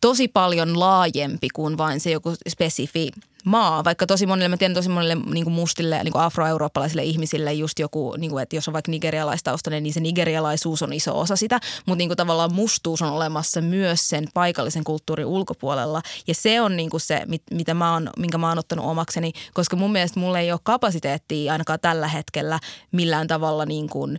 [0.00, 3.10] tosi paljon laajempi kuin vain se joku spesifi
[3.44, 7.52] maa, vaikka tosi monille, mä tiedän tosi monille niin kuin mustille, niin kuin afroeurooppalaisille ihmisille
[7.52, 11.36] just joku, niin kuin, että jos on vaikka nigerialaistaustainen, niin se nigerialaisuus on iso osa
[11.36, 16.02] sitä, mutta niin kuin tavallaan mustuus on olemassa myös sen paikallisen kulttuurin ulkopuolella.
[16.26, 19.32] Ja se on niin kuin se, mit, mitä mä oon, minkä mä oon ottanut omakseni,
[19.54, 22.60] koska mun mielestä mulla ei ole kapasiteettia ainakaan tällä hetkellä
[22.92, 24.18] millään tavalla niin kuin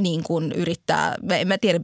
[0.00, 1.80] niin kuin yrittää, en mä tiedä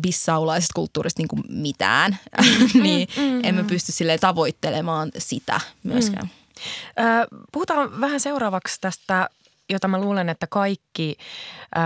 [0.00, 2.18] bissaulaisesta kulttuurista niin kuin mitään,
[2.82, 6.26] niin mm, mm, en mä pysty sille tavoittelemaan sitä myöskään.
[6.26, 7.36] Mm.
[7.52, 9.28] Puhutaan vähän seuraavaksi tästä
[9.70, 11.16] jota mä luulen, että kaikki
[11.76, 11.82] äh,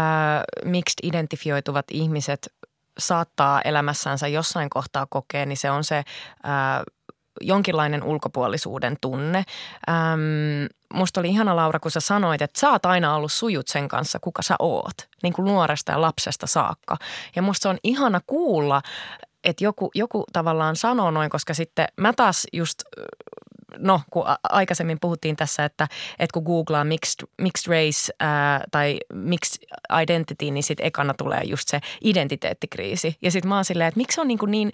[0.65, 2.53] mixed identifioituvat ihmiset
[2.99, 6.05] saattaa elämässänsä jossain kohtaa kokea, niin se on se äh,
[7.41, 9.45] jonkinlainen ulkopuolisuuden tunne.
[9.89, 13.89] Ähm, musta oli ihana Laura, kun sä sanoit, että sä oot aina ollut sujut sen
[13.89, 15.09] kanssa, kuka sä oot.
[15.23, 16.97] Niin kuin nuoresta ja lapsesta saakka.
[17.37, 18.83] Ja musta on ihana kuulla,
[19.45, 22.83] että joku, joku tavallaan sanoo noin, koska sitten mä taas just
[23.79, 29.65] no kun aikaisemmin puhuttiin tässä, että, että kun googlaa mixed, mixed race ää, tai mixed
[30.03, 33.17] identity, niin sitten ekana tulee just se identiteettikriisi.
[33.23, 34.73] Ja sitten mä oon silleen, että miksi on niin, kuin niin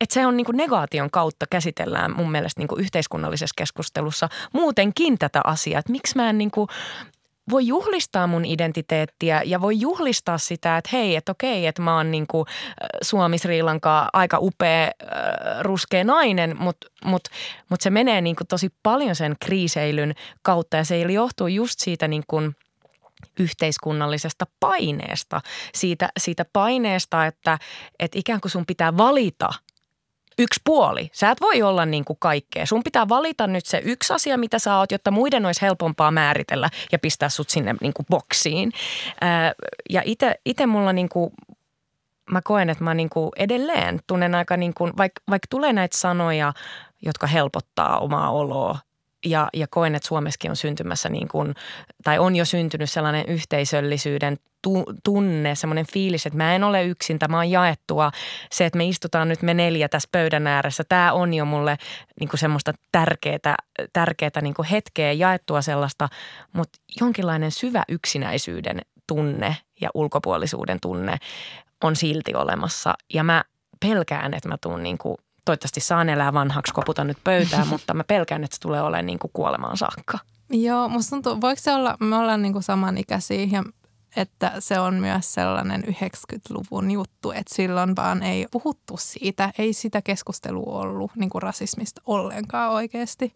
[0.00, 5.18] että se on niin kuin negaation kautta käsitellään mun mielestä niin kuin yhteiskunnallisessa keskustelussa muutenkin
[5.18, 5.78] tätä asiaa.
[5.78, 6.68] Että miksi mä en niin kuin
[7.50, 12.10] voi juhlistaa mun identiteettiä ja voi juhlistaa sitä, että hei, että okei, että mä oon
[12.10, 12.46] niin kuin
[13.02, 13.58] Suomi Sri
[14.12, 14.90] aika upea äh,
[15.60, 17.22] ruskea nainen, mutta mut,
[17.68, 22.08] mut se menee niin kuin tosi paljon sen kriiseilyn kautta ja se johtuu just siitä
[22.08, 22.56] niin kuin–
[23.38, 25.40] yhteiskunnallisesta paineesta,
[25.74, 27.58] siitä, siitä paineesta, että,
[27.98, 29.48] että ikään kuin sun pitää valita
[30.40, 31.10] yksi puoli.
[31.12, 32.66] Sä et voi olla niin kuin kaikkea.
[32.66, 36.70] Sun pitää valita nyt se yksi asia, mitä sä oot, jotta muiden olisi helpompaa määritellä
[36.92, 38.72] ja pistää sut sinne niin kuin boksiin.
[39.20, 39.52] Ää,
[39.90, 40.02] ja
[40.44, 41.30] itse mulla niin kuin,
[42.30, 45.96] mä koen, että mä niin kuin edelleen tunnen aika niin kuin, vaikka, vaikka tulee näitä
[45.96, 46.52] sanoja,
[47.02, 48.78] jotka helpottaa omaa oloa
[49.24, 51.54] ja, ja koen, että Suomessakin on syntymässä niin kuin,
[52.04, 57.18] tai on jo syntynyt sellainen yhteisöllisyyden tu, tunne, semmoinen fiilis, että mä en ole yksin,
[57.18, 58.10] tämä on jaettua.
[58.52, 61.76] Se, että me istutaan nyt me neljä tässä pöydän ääressä, tämä on jo mulle
[62.20, 63.56] niin kuin semmoista tärkeää,
[63.92, 66.08] tärkeää niin kuin hetkeä jaettua sellaista,
[66.52, 71.16] mutta jonkinlainen syvä yksinäisyyden tunne ja ulkopuolisuuden tunne
[71.84, 72.94] on silti olemassa.
[73.14, 73.44] Ja mä
[73.80, 75.16] pelkään, että mä tuun niin kuin
[75.50, 79.18] toivottavasti saan elää vanhaksi, koputan nyt pöytään, mutta mä pelkään, että se tulee olemaan niin
[79.18, 80.18] kuin kuolemaan saakka.
[80.50, 83.64] Joo, musta tuntuu, voiko se olla, me ollaan niin kuin samanikäisiä ja
[84.16, 90.02] että se on myös sellainen 90-luvun juttu, että silloin vaan ei puhuttu siitä, ei sitä
[90.02, 93.34] keskustelua ollut niin kuin rasismista ollenkaan oikeasti.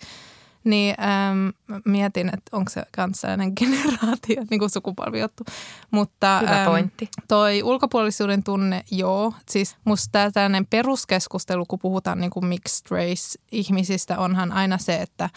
[0.64, 1.48] Niin ähm,
[1.84, 5.44] mietin, että onko se myös sellainen generaatio, niin kuin sukupolvijuttu.
[5.90, 7.08] Mutta Hyvä ähm, pointti.
[7.28, 9.32] toi ulkopuolisuuden tunne, joo.
[9.50, 15.30] Siis musta tällainen peruskeskustelu, kun puhutaan niin kuin mixed race ihmisistä, onhan aina se, että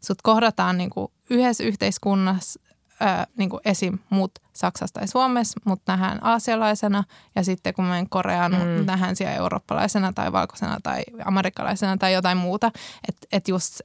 [0.00, 2.60] sut kohdataan niin kuin yhdessä yhteiskunnassa
[3.00, 3.98] ää, niin kuin esim.
[4.10, 8.86] mut Saksassa tai Suomessa, mutta nähdään aasialaisena ja sitten kun menen Koreaan, mm.
[8.86, 12.70] nähdään siellä eurooppalaisena tai valkoisena tai amerikkalaisena tai jotain muuta.
[13.08, 13.80] Että et just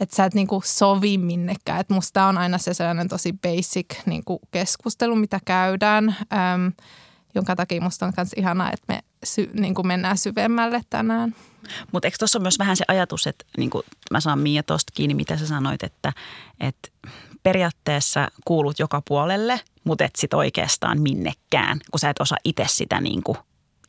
[0.00, 1.80] että sä et niinku sovi minnekään.
[1.80, 6.72] Että musta on aina se sellainen tosi basic niinku keskustelu, mitä käydään, äm,
[7.34, 11.34] jonka takia musta on myös ihanaa, että me sy, niinku mennään syvemmälle tänään.
[11.92, 15.14] Mutta eikö tuossa myös vähän se ajatus, että niin kuin mä saan Mia tuosta kiinni,
[15.14, 16.12] mitä sä sanoit, että,
[16.60, 16.88] että
[17.42, 23.00] periaatteessa kuulut joka puolelle, mutta et sit oikeastaan minnekään, kun sä et osaa itse sitä
[23.00, 23.38] niin kuin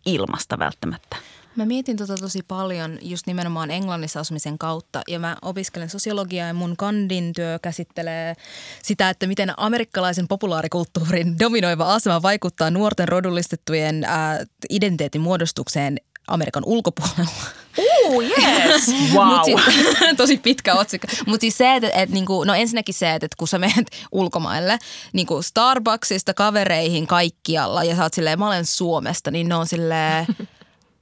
[0.06, 1.18] ilmasta välttämättä.
[1.56, 6.54] Mä mietin tota tosi paljon just nimenomaan Englannissa asumisen kautta ja mä opiskelen sosiologiaa ja
[6.54, 8.36] mun kandin työ käsittelee
[8.84, 17.46] sitä, että miten amerikkalaisen populaarikulttuurin dominoiva asema vaikuttaa nuorten rodullistettujen äh, identiteetin muodostukseen Amerikan ulkopuolella.
[17.78, 18.88] Uh, yes!
[19.14, 19.40] Wow.
[19.46, 19.62] siis,
[20.18, 21.08] tosi pitkä otsikko.
[21.26, 24.80] Mutta siis se, että et, niinku, no ensinnäkin se, että et kun sä menet ulkomaille
[25.14, 30.26] niinku Starbucksista kavereihin kaikkialla ja sä oot silleen, mä olen Suomesta, niin ne on silleen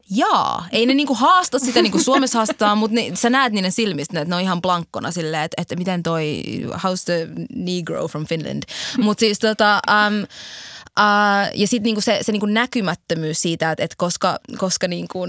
[0.09, 0.67] jaa.
[0.71, 4.21] Ei ne niinku haasta sitä niin kuin Suomessa haastetaan, mutta ne, sä näet niiden silmistä,
[4.21, 8.63] että ne on ihan blankkona silleen, että, että miten toi, how's the negro from Finland.
[8.97, 10.27] Mutta siis tota, um,
[10.97, 15.19] Uh, ja sitten niinku se, se niinku näkymättömyys siitä, että et koska, koska niinku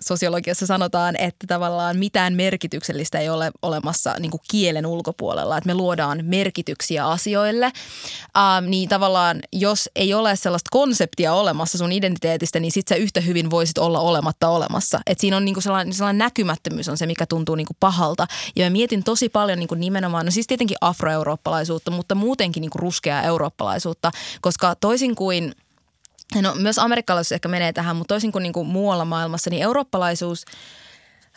[0.00, 6.20] sosiologiassa sanotaan, että tavallaan mitään merkityksellistä ei ole olemassa niinku kielen ulkopuolella, että me luodaan
[6.22, 12.96] merkityksiä asioille, uh, niin tavallaan jos ei ole sellaista konseptia olemassa sun identiteetistä, niin sitten
[12.96, 15.00] sä yhtä hyvin voisit olla olematta olemassa.
[15.06, 18.26] Et siinä on niinku sellainen, sellainen näkymättömyys on se, mikä tuntuu niinku pahalta.
[18.56, 23.22] Ja mä mietin tosi paljon niinku nimenomaan, no siis tietenkin afroeurooppalaisuutta, mutta muutenkin niinku ruskeaa
[23.22, 24.10] eurooppalaisuutta,
[24.40, 25.52] koska toisin kuin,
[26.42, 30.44] no myös amerikkalaisuus ehkä menee tähän, mutta toisin kuin, niin kuin muualla maailmassa, niin eurooppalaisuus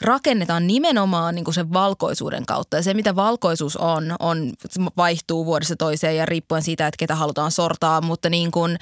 [0.02, 2.78] rakennetaan nimenomaan niin kuin sen valkoisuuden kautta.
[2.78, 4.52] Ja se, mitä valkoisuus on, on
[4.98, 8.78] vaihtuu vuodesta toiseen ja riippuen siitä, että ketä halutaan sortaa, mutta niin kuin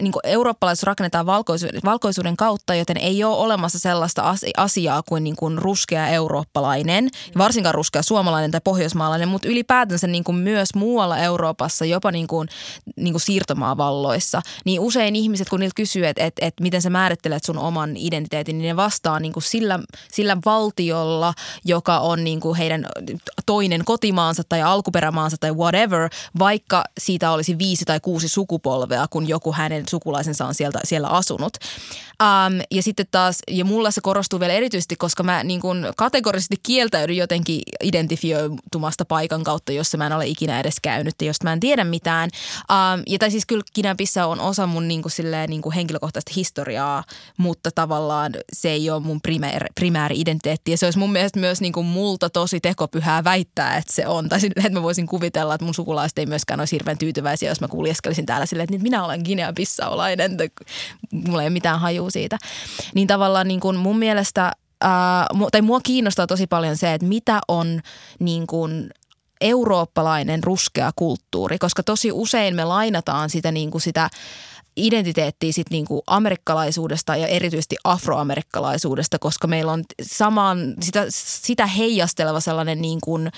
[0.00, 5.36] niin kuin eurooppalaisuus rakennetaan valkoisuuden, valkoisuuden kautta, joten ei ole olemassa sellaista asiaa kuin, niin
[5.36, 11.84] kuin ruskea eurooppalainen, varsinkaan ruskea suomalainen tai pohjoismaalainen, mutta ylipäätänsä niin kuin myös muualla Euroopassa,
[11.84, 12.48] jopa niin kuin,
[12.96, 17.44] niin kuin siirtomaavalloissa, niin usein ihmiset, kun niiltä kysyy, että, että, että miten sä määrittelet
[17.44, 19.78] sun oman identiteetin, niin ne vastaa niin kuin sillä,
[20.12, 22.86] sillä valtiolla, joka on niin kuin heidän
[23.46, 29.52] toinen kotimaansa tai alkuperämaansa tai whatever, vaikka siitä olisi viisi tai kuusi sukupolvea, kun joku
[29.52, 31.56] hänen sukulaisensa on sieltä, siellä asunut.
[32.22, 36.56] Um, ja sitten taas, ja mulla se korostuu vielä erityisesti, koska mä niin kuin kategorisesti
[36.62, 41.52] kieltäydyn jotenkin identifioitumasta paikan kautta, jossa mä en ole ikinä edes käynyt ja josta mä
[41.52, 42.30] en tiedä mitään.
[42.70, 46.32] Um, ja tai siis kyllä Kinäpissä on osa mun niin kuin silleen, niin kuin henkilökohtaista
[46.36, 47.04] historiaa,
[47.36, 50.70] mutta tavallaan se ei ole mun primääri, primääri identiteetti.
[50.70, 54.28] Ja se olisi mun mielestä myös niin kuin multa tosi tekopyhää väittää, että se on.
[54.28, 57.68] Tai että mä voisin kuvitella, että mun sukulaiset ei myöskään olisi hirveän tyytyväisiä, jos mä
[57.68, 60.36] kuljeskelisin täällä silleen, että minä olen Guinea-Bissaulainen.
[61.12, 62.38] Mulla ei ole mitään hajua siitä.
[62.94, 67.40] Niin tavallaan niin kuin mun mielestä, ää, tai mua kiinnostaa tosi paljon se, että mitä
[67.48, 67.80] on
[68.18, 68.90] niin kuin
[69.40, 74.10] eurooppalainen ruskea kulttuuri, koska tosi usein me lainataan sitä, niin kuin sitä
[74.76, 82.82] identiteettiä sit niinku amerikkalaisuudesta ja erityisesti afroamerikkalaisuudesta, koska meillä on saman, sitä, sitä heijasteleva sellainen
[82.82, 83.30] niin kuin,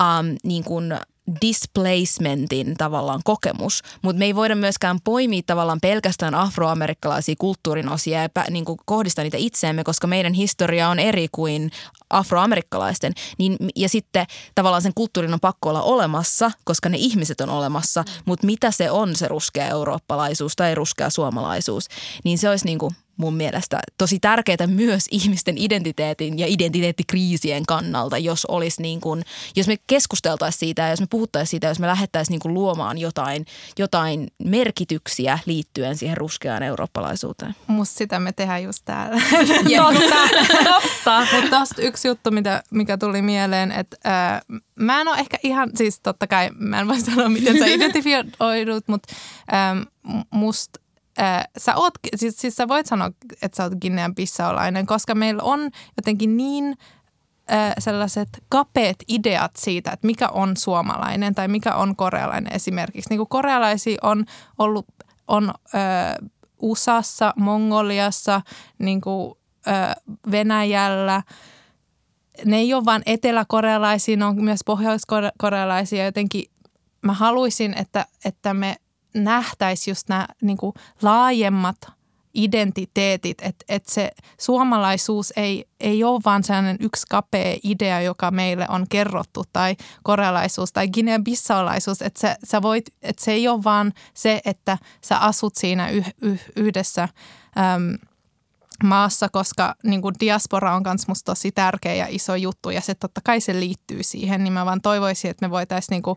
[0.00, 0.94] um, niin kuin
[1.40, 8.28] displacementin tavallaan kokemus, mutta me ei voida myöskään poimia tavallaan pelkästään afroamerikkalaisia kulttuurin osia ja
[8.50, 11.70] niin kuin kohdistaa niitä itseemme, koska meidän historia on eri kuin
[12.10, 13.12] afroamerikkalaisten.
[13.38, 18.04] Niin, ja sitten tavallaan sen kulttuurin on pakko olla olemassa, koska ne ihmiset on olemassa,
[18.24, 21.88] mutta mitä se on se ruskea eurooppalaisuus tai ruskea suomalaisuus,
[22.24, 28.18] niin se olisi niin kuin– mun mielestä tosi tärkeää myös ihmisten identiteetin ja identiteettikriisien kannalta,
[28.18, 29.22] jos olisi niin kuin,
[29.56, 32.98] jos me keskusteltaisiin siitä ja jos me puhuttaisiin siitä, jos me lähdettäisiin niin kuin luomaan
[32.98, 33.46] jotain,
[33.78, 37.54] jotain merkityksiä liittyen siihen ruskeaan eurooppalaisuuteen.
[37.66, 39.16] Musta sitä me tehdään just täällä.
[40.64, 41.60] totta, totta.
[41.60, 44.42] Mutta yksi juttu, mitä, mikä tuli mieleen, että ää,
[44.74, 48.88] mä en ole ehkä ihan, siis totta kai mä en voi sanoa, miten sä identifioidut,
[48.88, 49.14] mutta
[50.30, 50.80] musta
[51.58, 53.10] sä, oot, siis, siis sä voit sanoa,
[53.42, 56.76] että sä oot Guinean pissaolainen, koska meillä on jotenkin niin
[57.78, 63.10] sellaiset kapeat ideat siitä, että mikä on suomalainen tai mikä on korealainen esimerkiksi.
[63.10, 64.24] Niin kuin korealaisia on
[64.58, 64.86] ollut
[65.28, 66.30] on, äh,
[66.62, 68.40] USAssa, Mongoliassa,
[68.78, 69.34] niin kuin,
[70.30, 71.22] Venäjällä.
[72.44, 76.04] Ne ei ole vain eteläkorealaisia, ne on myös pohjoiskorealaisia.
[76.04, 76.44] Jotenkin
[77.02, 78.76] mä haluaisin, että, että me–
[79.14, 80.58] nähtäisi just nämä niin
[81.02, 81.76] laajemmat
[82.34, 88.66] identiteetit, että, että se suomalaisuus ei, ei ole vaan sellainen yksi kapea idea, joka meille
[88.68, 93.92] on kerrottu, tai korealaisuus tai guinea-bissaolaisuus, että, sä, sä voit, että se ei ole vaan
[94.14, 97.02] se, että sä asut siinä yh, yh, yhdessä
[97.58, 98.07] äm,
[98.84, 102.94] maassa, koska niin kuin diaspora on myös musta tosi tärkeä ja iso juttu, ja se
[102.94, 106.16] totta kai se liittyy siihen, niin mä vaan toivoisin, että me voitaisiin niin kuin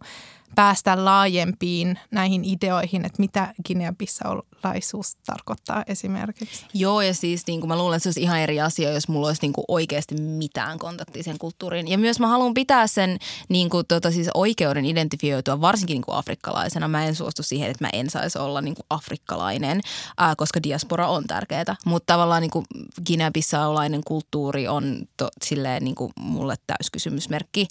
[0.56, 6.66] päästä laajempiin näihin ideoihin, että mitä Guinea-Bissaulaisuus tarkoittaa esimerkiksi.
[6.74, 9.28] Joo, ja siis niin kuin mä luulen, että se olisi ihan eri asia, jos mulla
[9.28, 11.88] olisi niin kuin oikeasti mitään kontaktia sen kulttuuriin.
[11.88, 13.18] Ja myös mä haluan pitää sen
[13.50, 16.88] niin kuin, tota, siis oikeuden identifioitua, varsinkin niin kuin afrikkalaisena.
[16.88, 19.82] Mä en suostu siihen, että mä en saisi olla niin kuin afrikkalainen,
[20.18, 21.76] ää, koska diaspora on tärkeää.
[21.86, 22.66] Mutta tavallaan niin kuin
[23.10, 27.68] Guinea-Bissaulainen kulttuuri on to, silleen niin kuin mulle täyskysymysmerkki.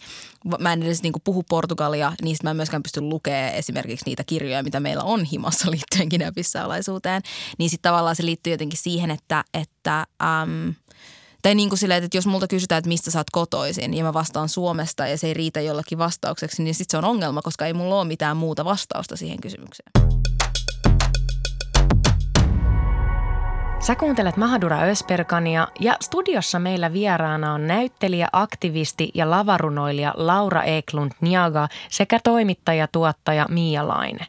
[0.58, 4.24] Mä en edes niin kuin puhu portugalia, niistä mä myös myöskään pysty lukemaan esimerkiksi niitä
[4.24, 7.22] kirjoja, mitä meillä on himassa liittyen Guinea-Bissau-laisuuteen,
[7.58, 10.74] niin sitten tavallaan se liittyy jotenkin siihen, että, että äm,
[11.42, 14.12] tai niin kuin silleen, että jos multa kysytään, että mistä sä oot kotoisin ja mä
[14.12, 17.72] vastaan Suomesta ja se ei riitä jollakin vastaukseksi, niin sitten se on ongelma, koska ei
[17.72, 20.19] mulla ole mitään muuta vastausta siihen kysymykseen.
[23.90, 31.12] Sä kuuntelet Mahadura Ösperkania ja studiossa meillä vieraana on näyttelijä, aktivisti ja lavarunoilija Laura Eklund
[31.20, 34.26] Niaga sekä toimittaja, tuottaja Mia Laine.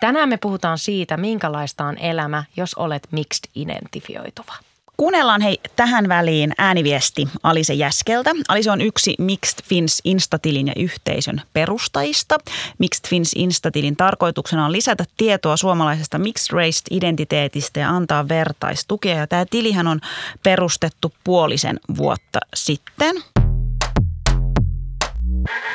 [0.00, 4.67] Tänään me puhutaan siitä, minkälaista on elämä, jos olet mixed identifioituva.
[5.00, 8.30] Kuunnellaan hei tähän väliin ääniviesti Alise Jäskeltä.
[8.48, 12.38] Alise on yksi Mixed Fins Instatilin ja yhteisön perustajista.
[12.78, 19.16] Mixed Fins Instatilin tarkoituksena on lisätä tietoa suomalaisesta mixed race identiteetistä ja antaa vertaistukea.
[19.16, 20.00] Ja tämä tilihän on
[20.42, 23.16] perustettu puolisen vuotta sitten.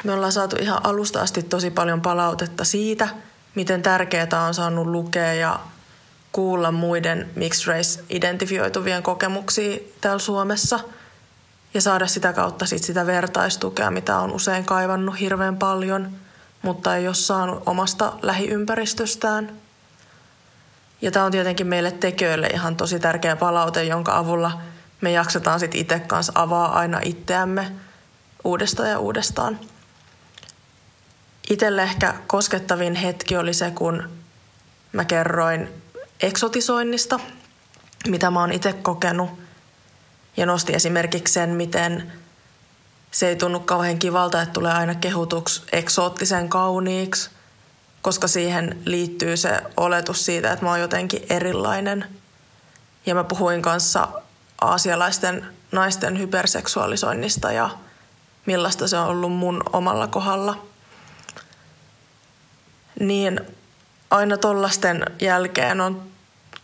[0.03, 3.07] Me ollaan saatu ihan alusta asti tosi paljon palautetta siitä,
[3.55, 5.59] miten tärkeää on saanut lukea ja
[6.33, 10.79] kuulla muiden mixed race-identifioituvien kokemuksia täällä Suomessa.
[11.73, 16.11] ja saada sitä kautta sit sitä vertaistukea, mitä on usein kaivannut hirveän paljon,
[16.61, 19.51] mutta ei ole saanut omasta lähiympäristöstään.
[21.01, 24.61] Ja tämä on tietenkin meille tekijöille ihan tosi tärkeä palaute, jonka avulla
[25.01, 27.71] me jaksetaan sitten itse kanssa avaa aina itseämme
[28.43, 29.59] uudestaan ja uudestaan.
[31.49, 34.09] Itelle ehkä koskettavin hetki oli se, kun
[34.91, 35.82] mä kerroin
[36.23, 37.19] eksotisoinnista,
[38.07, 39.29] mitä mä oon itse kokenut.
[40.37, 42.11] Ja nosti esimerkiksi sen, miten
[43.11, 47.29] se ei tunnu kauhean kivalta, että tulee aina kehutuksi eksoottisen kauniiksi,
[48.01, 52.05] koska siihen liittyy se oletus siitä, että mä oon jotenkin erilainen.
[53.05, 54.07] Ja mä puhuin kanssa
[54.61, 57.69] aasialaisten naisten hyperseksuaalisoinnista ja
[58.45, 60.65] millaista se on ollut mun omalla kohdalla.
[62.99, 63.41] Niin
[64.11, 66.12] aina tollasten jälkeen on,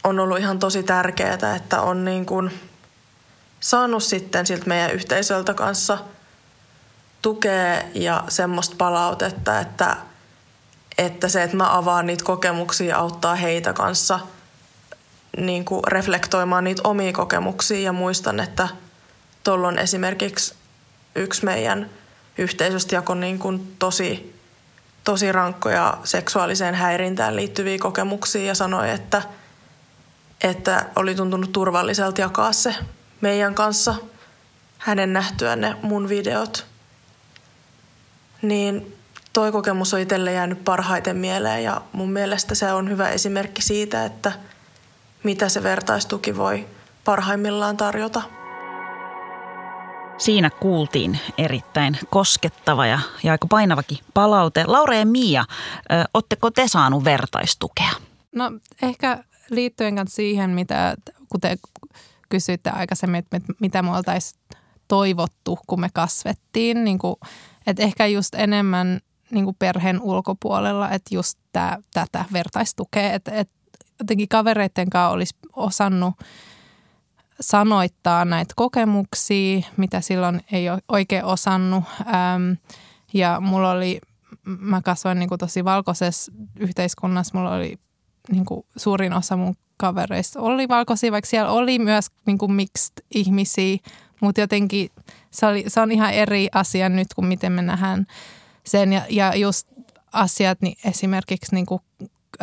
[0.03, 2.59] on ollut ihan tosi tärkeää, että on niin kuin
[3.59, 5.97] saanut sitten siltä meidän yhteisöltä kanssa
[7.21, 9.97] tukea ja semmoista palautetta, että,
[10.97, 14.19] että se, että mä avaan niitä kokemuksia, auttaa heitä kanssa
[15.37, 17.79] niin kuin reflektoimaan niitä omia kokemuksia.
[17.79, 18.67] Ja muistan, että
[19.43, 20.53] tuolla on esimerkiksi
[21.15, 21.89] yksi meidän
[22.37, 24.39] yhteisöstä jako niin kuin tosi
[25.03, 29.21] tosi rankkoja seksuaaliseen häirintään liittyviä kokemuksia ja sanoi, että,
[30.43, 32.75] että oli tuntunut turvalliselta jakaa se
[33.21, 33.95] meidän kanssa
[34.77, 36.65] hänen nähtyään ne mun videot.
[38.41, 38.95] Niin
[39.33, 44.05] toi kokemus on itselle jäänyt parhaiten mieleen ja mun mielestä se on hyvä esimerkki siitä,
[44.05, 44.31] että
[45.23, 46.67] mitä se vertaistuki voi
[47.05, 48.21] parhaimmillaan tarjota.
[50.17, 54.63] Siinä kuultiin erittäin koskettava ja, ja aika painavakin palaute.
[54.67, 55.45] Laura ja Mia,
[55.91, 57.89] ö, ootteko te saanut vertaistukea?
[58.35, 60.95] No ehkä liittyen kanssa siihen, mitä,
[61.29, 61.57] kuten
[62.29, 64.41] kysyitte aikaisemmin, että mitä me oltaisiin
[64.87, 66.83] toivottu, kun me kasvettiin.
[66.83, 67.15] Niin kuin,
[67.67, 68.99] että ehkä just enemmän
[69.31, 73.13] niin kuin perheen ulkopuolella, että just tää, tätä vertaistukea.
[73.13, 73.53] Että, että
[73.99, 76.13] jotenkin kavereiden kanssa olisi osannut–
[77.41, 81.83] sanoittaa näitä kokemuksia, mitä silloin ei ole oikein osannut.
[81.99, 82.51] Ähm,
[83.13, 84.01] ja mulla oli,
[84.45, 87.79] mä kasvoin niin kuin tosi valkoisessa yhteiskunnassa, mulla oli
[88.32, 92.93] niin kuin suurin osa mun kavereista oli valkoisia, vaikka siellä oli myös niin kuin mixed
[93.15, 93.77] ihmisiä,
[94.21, 94.89] mutta jotenkin
[95.32, 98.07] se, oli, se on ihan eri asia nyt kuin miten me nähdään
[98.63, 98.93] sen.
[98.93, 99.67] Ja, ja just
[100.13, 101.82] asiat, niin esimerkiksi niin kuin,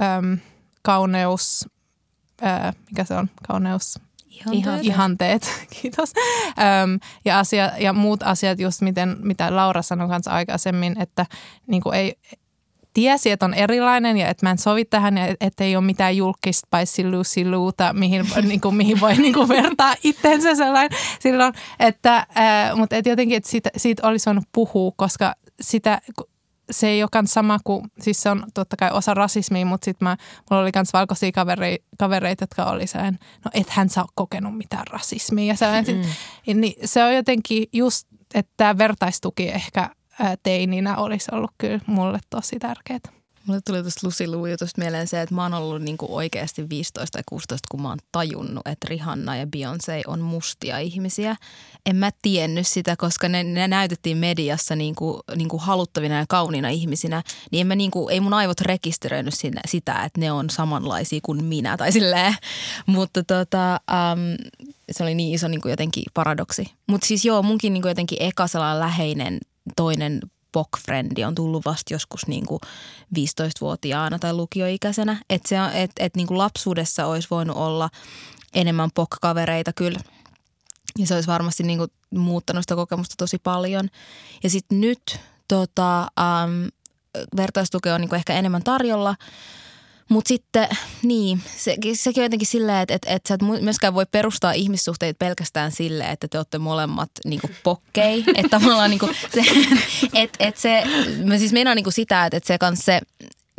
[0.03, 0.39] äm,
[0.83, 1.69] kauneus,
[2.43, 3.99] ää, mikä se on, kauneus,
[4.53, 4.85] Ihanteet.
[4.85, 5.51] Ihanteet,
[5.83, 6.13] kiitos.
[6.83, 11.27] Öm, ja, asia, ja muut asiat just miten, mitä Laura sanoi kanssa aikaisemmin, että
[11.67, 12.19] niin kuin ei,
[12.97, 16.17] tiesi, että on erilainen ja että mä en sovi tähän ja että ei ole mitään
[16.17, 16.79] julkista
[17.11, 21.55] Lucy Luuta, mihin, niin kuin, mihin voi niin kuin vertaa itsensä sellainen silloin.
[21.81, 26.01] Että, ää, mutta et jotenkin, että siitä, siitä olisi voinut puhua, koska sitä,
[26.71, 30.09] se ei ole sama kuin, siis se on totta kai osa rasismia, mutta sitten
[30.51, 34.87] mulla oli myös valkoisia kavereita, kavereita, jotka oli sellainen, no ethän sä ole kokenut mitään
[34.87, 35.47] rasismia.
[35.47, 35.97] Ja sellainen,
[36.47, 36.61] mm.
[36.61, 39.91] niin se on jotenkin just, että tämä vertaistuki ehkä
[40.43, 43.17] teininä olisi ollut kyllä mulle tosi tärkeää.
[43.47, 44.25] Mulle tuli tuosta Lucy
[44.77, 48.67] mieleen se, että mä oon ollut niinku oikeasti 15 tai 16, kun mä oon tajunnut,
[48.67, 51.37] että Rihanna ja Beyoncé on mustia ihmisiä.
[51.87, 57.23] En mä tiennyt sitä, koska ne, ne näytettiin mediassa niinku, niinku haluttavina ja kauniina ihmisinä.
[57.53, 61.45] Niin en mä niinku, ei mun aivot rekisteröinyt sinne, sitä, että ne on samanlaisia kuin
[61.45, 62.35] minä tai silleen.
[62.87, 64.51] Mutta tota, um,
[64.91, 66.73] se oli niin iso niinku jotenkin paradoksi.
[66.87, 68.47] Mutta siis joo, munkin niinku jotenkin eka
[68.79, 69.39] läheinen
[69.77, 70.21] toinen
[70.53, 72.61] POC-frendi on tullut vasta joskus niin kuin
[73.19, 75.17] 15-vuotiaana tai lukioikäisenä.
[75.31, 77.91] Että se, et, et niin kuin lapsuudessa olisi voinut olla
[78.55, 80.01] enemmän POC-kavereita kyllä.
[80.99, 83.89] Ja se olisi varmasti niin kuin muuttanut sitä kokemusta tosi paljon.
[84.43, 86.67] Ja sitten nyt tota, ähm,
[87.37, 89.15] vertaistukea on niin kuin ehkä enemmän tarjolla–
[90.09, 90.69] mutta sitten,
[91.03, 95.19] niin, se, sekin on jotenkin silleen, että, että, että sä et myöskään voi perustaa ihmissuhteita
[95.19, 98.25] pelkästään silleen, että te olette molemmat niin pokkei.
[98.35, 99.45] että tavallaan niin kuin se,
[100.23, 100.83] että, että se,
[101.25, 103.01] mä siis meinaan niin kuin sitä, että, että se kanssa se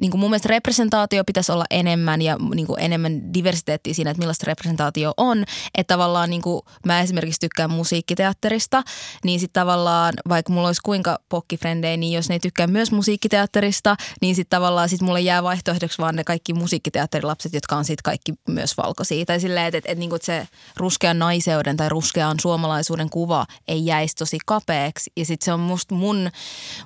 [0.01, 4.19] niin kuin mun mielestä representaatio pitäisi olla enemmän ja niin kuin enemmän diversiteettiä siinä, että
[4.19, 5.43] millaista representaatio on.
[5.77, 8.83] Että tavallaan niin kuin mä esimerkiksi tykkään musiikkiteatterista,
[9.23, 13.95] niin sitten tavallaan vaikka mulla olisi kuinka pokkifrendejä, niin jos ne ei tykkää myös musiikkiteatterista,
[14.21, 18.33] niin sitten tavallaan sit mulle jää vaihtoehdoksi vaan ne kaikki musiikkiteatterilapset, jotka on sitten kaikki
[18.49, 19.25] myös valkoisia.
[19.25, 23.85] Tai silleen, että, että, että, niin kuin se ruskean naiseuden tai ruskean suomalaisuuden kuva ei
[23.85, 25.11] jäisi tosi kapeaksi.
[25.17, 26.29] Ja sitten se on musta mun,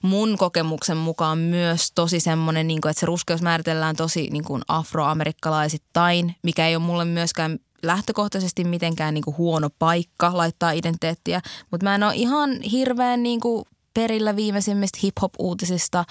[0.02, 4.62] mun kokemuksen mukaan myös tosi semmoinen, niin kuin, että se ruskeus määritellään tosi niin kuin
[4.68, 11.42] afroamerikkalaisittain, mikä ei ole mulle myöskään lähtökohtaisesti mitenkään niin kuin huono paikka laittaa identiteettiä,
[11.72, 16.06] mutta mä en ole ihan hirveän niin kuin perillä viimeisimmistä hip-hop-uutisista,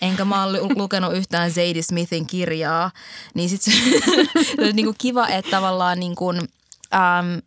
[0.00, 2.90] enkä mä oon lukenut yhtään Zadie Smithin kirjaa,
[3.34, 3.70] niin sit se,
[4.56, 6.38] se on niin kuin kiva, että tavallaan niin kuin,
[6.94, 7.42] äm,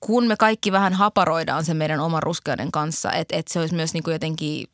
[0.00, 3.94] kun me kaikki vähän haparoidaan sen meidän oman ruskeuden kanssa, että, että se olisi myös
[3.94, 4.66] niin kuin jotenkin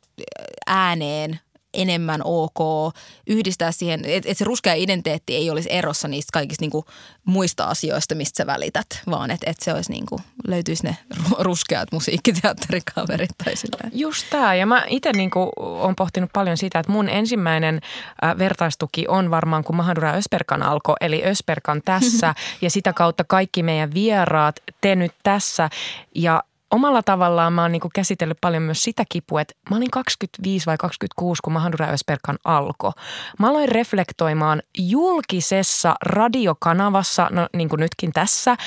[0.67, 1.39] ääneen
[1.75, 2.93] enemmän ok
[3.27, 6.85] yhdistää siihen, että et se ruskea identiteetti ei olisi erossa niistä kaikista niinku
[7.25, 10.97] muista asioista, mistä sä välität, vaan että et se olisi niinku, löytyisi ne
[11.39, 13.91] ruskeat musiikkiteatterikaverit tai silleen.
[13.93, 17.81] Just tämä, ja mä itse niinku olen pohtinut paljon sitä, että mun ensimmäinen
[18.23, 23.63] äh, vertaistuki on varmaan, kun Mahadura Ösperkan alkoi, eli Ösperkan tässä, ja sitä kautta kaikki
[23.63, 25.69] meidän vieraat, te nyt tässä,
[26.15, 26.43] ja
[26.75, 30.77] omalla tavallaan mä oon niinku käsitellyt paljon myös sitä kipua, että mä olin 25 vai
[30.77, 32.91] 26, kun Mahandura Ösperkan alkoi.
[33.39, 38.57] Mä aloin reflektoimaan julkisessa radiokanavassa, no niin kuin nytkin tässä,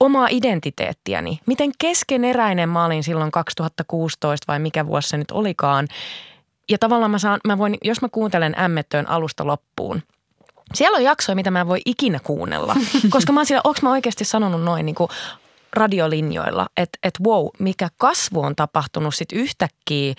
[0.00, 1.40] omaa identiteettiäni.
[1.46, 5.88] Miten keskeneräinen mä olin silloin 2016 vai mikä vuosi se nyt olikaan.
[6.70, 10.02] Ja tavallaan mä, saan, mä voin, jos mä kuuntelen ämmettöön alusta loppuun,
[10.74, 12.76] siellä on jaksoja, mitä mä en voi ikinä kuunnella,
[13.10, 15.08] koska mä oon siellä, onko mä oikeasti sanonut noin niin kuin
[15.76, 20.14] radiolinjoilla, että et wow, mikä kasvu on tapahtunut sitten yhtäkkiä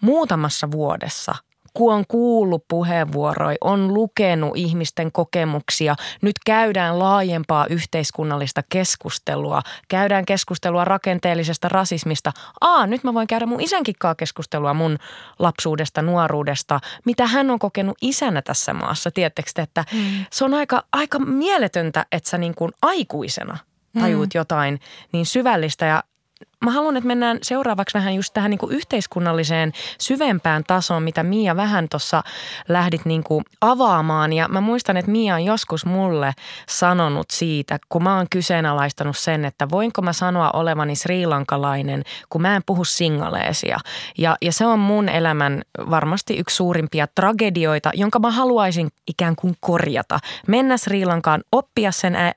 [0.00, 1.34] muutamassa vuodessa–
[1.74, 10.84] kun on kuullut puheenvuoroja, on lukenut ihmisten kokemuksia, nyt käydään laajempaa yhteiskunnallista keskustelua, käydään keskustelua
[10.84, 12.32] rakenteellisesta rasismista.
[12.60, 14.98] Aa, nyt mä voin käydä mun isänkin keskustelua mun
[15.38, 19.10] lapsuudesta, nuoruudesta, mitä hän on kokenut isänä tässä maassa.
[19.10, 20.24] Tiedättekö että mm.
[20.30, 23.58] se on aika, aika mieletöntä, että sä niin kuin aikuisena–
[24.00, 24.38] tajuut mm.
[24.38, 24.80] jotain
[25.12, 26.04] niin syvällistä ja
[26.64, 31.56] mä haluan, että mennään seuraavaksi vähän just tähän niin kuin yhteiskunnalliseen syvempään tasoon, mitä Mia
[31.56, 32.22] vähän tuossa
[32.68, 34.32] lähdit niin kuin avaamaan.
[34.32, 36.32] Ja mä muistan, että Mia on joskus mulle
[36.68, 42.56] sanonut siitä, kun mä oon kyseenalaistanut sen, että voinko mä sanoa olevani sriilankalainen, kun mä
[42.56, 43.78] en puhu singaleesia.
[44.18, 49.54] Ja, ja se on mun elämän varmasti yksi suurimpia tragedioita, jonka mä haluaisin ikään kuin
[49.60, 50.18] korjata.
[50.46, 52.32] Mennä Sri Lankaan, oppia sen ä, ä,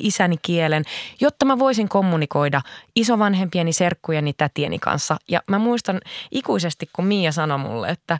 [0.00, 0.84] isäni kielen,
[1.20, 2.60] jotta mä voisin kommunikoida
[3.00, 5.16] isovanhempien pieni serkkujeni tätieni kanssa.
[5.28, 8.18] Ja mä muistan ikuisesti, kun Mia sanoi mulle, että,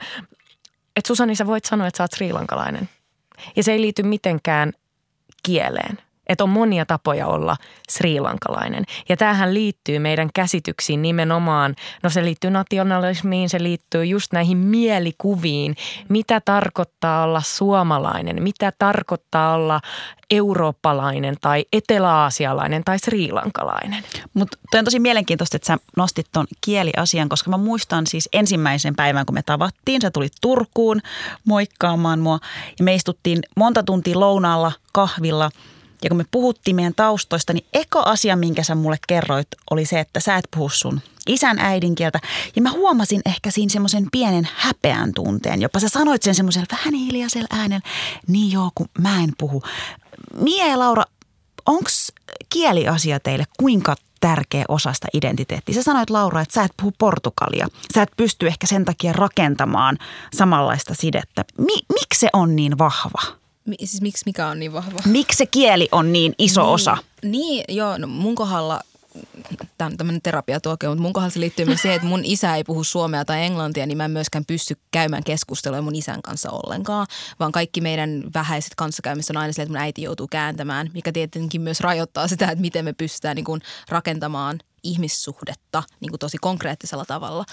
[0.96, 2.88] että Susani sä voit sanoa, että sä oot sriilankalainen.
[3.56, 4.72] Ja se ei liity mitenkään
[5.42, 5.98] kieleen
[6.28, 7.56] että on monia tapoja olla
[7.90, 8.84] sriilankalainen.
[9.08, 15.76] Ja tämähän liittyy meidän käsityksiin nimenomaan, no se liittyy nationalismiin, se liittyy just näihin mielikuviin,
[16.08, 19.80] mitä tarkoittaa olla suomalainen, mitä tarkoittaa olla
[20.30, 24.04] eurooppalainen tai eteläaasialainen tai sriilankalainen.
[24.34, 29.26] Mutta on tosi mielenkiintoista, että sä nostit ton kieliasian, koska mä muistan siis ensimmäisen päivän,
[29.26, 30.00] kun me tavattiin.
[30.00, 31.00] Sä tulit Turkuun
[31.44, 32.38] moikkaamaan mua
[32.78, 35.50] ja me istuttiin monta tuntia lounaalla kahvilla–
[36.04, 40.00] ja kun me puhuttiin meidän taustoista, niin eko asia, minkä sä mulle kerroit, oli se,
[40.00, 42.20] että sä et puhu sun isän äidinkieltä.
[42.56, 45.62] Ja mä huomasin ehkä siinä semmoisen pienen häpeän tunteen.
[45.62, 47.88] Jopa sä sanoit sen semmoisella vähän hiljaisella äänellä.
[48.26, 49.62] Niin joo, kun mä en puhu.
[50.34, 51.04] Mie ja Laura,
[51.66, 51.90] onko
[52.48, 55.74] kieliasia teille kuinka tärkeä osa sitä identiteettiä.
[55.74, 57.68] Sä sanoit Laura, että sä et puhu portugalia.
[57.94, 59.98] Sä et pysty ehkä sen takia rakentamaan
[60.34, 61.44] samanlaista sidettä.
[61.58, 63.37] Mi- miksi se on niin vahva?
[63.78, 64.98] Siis miksi mikä on niin vahva?
[65.06, 66.96] Miksi se kieli on niin iso niin, osa?
[67.22, 68.80] Niin, joo, no mun kohdalla
[69.78, 72.64] tämä on tämmöinen terapiatuokio, mutta mun kohdalla se liittyy myös siihen, että mun isä ei
[72.64, 77.06] puhu suomea tai englantia, niin mä en myöskään pysty käymään keskustelua mun isän kanssa ollenkaan,
[77.40, 81.60] vaan kaikki meidän vähäiset kanssakäymistä on aina sille, että mun äiti joutuu kääntämään, mikä tietenkin
[81.60, 87.04] myös rajoittaa sitä, että miten me pystytään niin kuin rakentamaan ihmissuhdetta niin kuin tosi konkreettisella
[87.04, 87.44] tavalla.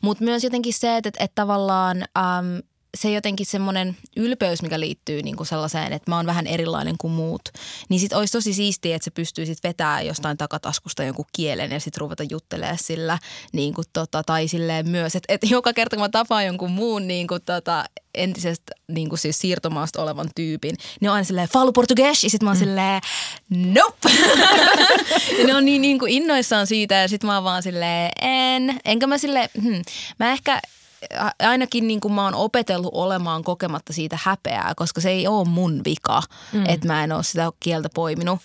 [0.00, 2.62] Mutta myös jotenkin se, että, että, että tavallaan äm,
[2.98, 7.12] se jotenkin semmoinen ylpeys, mikä liittyy niin kuin sellaiseen, että mä oon vähän erilainen kuin
[7.12, 7.42] muut,
[7.88, 11.80] niin sit olisi tosi siistiä, että se pystyy sit vetämään jostain takataskusta jonkun kielen ja
[11.80, 13.18] sitten ruveta juttelemaan sillä
[13.52, 17.08] niin kuin tota, tai silleen myös, että, että joka kerta kun mä tapaan jonkun muun
[17.08, 17.84] niin kuin tota,
[18.14, 22.46] entisestä niin kuin siis siirtomaasta olevan tyypin, niin on aina silleen, falu portugues, ja sitten
[22.46, 22.64] mä oon mm.
[22.64, 23.00] silleen,
[23.50, 24.10] nope.
[25.38, 28.80] ja ne on niin, niin kuin innoissaan siitä, ja sitten mä oon vaan silleen, en,
[28.84, 29.82] enkä mä silleen, hmm,
[30.18, 30.60] mä ehkä
[31.38, 35.80] ainakin niin kuin mä oon opetellut olemaan kokematta siitä häpeää, koska se ei ole mun
[35.84, 36.22] vika,
[36.52, 36.64] mm.
[36.68, 38.38] että mä en ole sitä kieltä poiminut.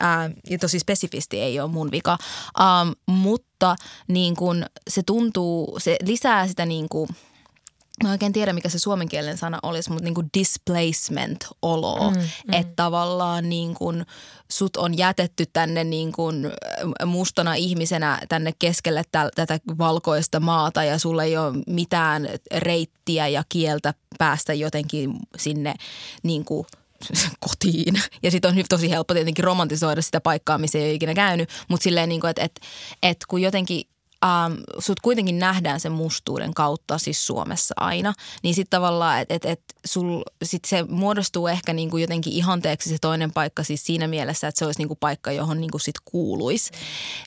[0.00, 2.18] Ää, ja tosi spesifisti ei ole mun vika,
[2.60, 3.76] ähm, mutta
[4.08, 7.08] niin kun se tuntuu, se lisää sitä niin kuin–
[8.02, 12.10] Mä oikein tiedä, mikä se suomenkielinen sana olisi, mutta niin kuin displacement-olo.
[12.10, 12.52] Mm, mm.
[12.52, 14.06] Että tavallaan niin kuin
[14.52, 16.50] sut on jätetty tänne niin kuin
[17.06, 23.44] mustana ihmisenä tänne keskelle täl, tätä valkoista maata ja sulla ei ole mitään reittiä ja
[23.48, 25.74] kieltä päästä jotenkin sinne
[26.22, 26.66] niin kuin
[27.48, 27.94] kotiin.
[28.22, 31.48] Ja sitten on tosi helppo tietenkin romantisoida sitä paikkaa, missä ei ole ikinä käynyt.
[31.68, 32.60] Mutta silleen, niin kuin, että et,
[33.02, 33.84] et kun jotenkin
[34.24, 38.12] ähm, sut kuitenkin nähdään sen mustuuden kautta siis Suomessa aina,
[38.42, 39.62] niin sitten tavallaan, että et, et
[40.42, 44.66] sit se muodostuu ehkä niinku jotenkin ihanteeksi se toinen paikka siis siinä mielessä, että se
[44.66, 46.70] olisi niinku paikka, johon niinku sit kuuluisi.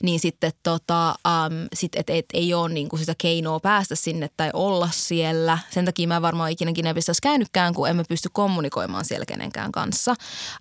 [0.02, 4.50] Niin sitten tota, ähm, sit, et, et, ei ole niinku sitä keinoa päästä sinne tai
[4.52, 5.58] olla siellä.
[5.70, 10.10] Sen takia mä varmaan ikinä Ginevissä olisi käynytkään, kun emme pysty kommunikoimaan siellä kenenkään kanssa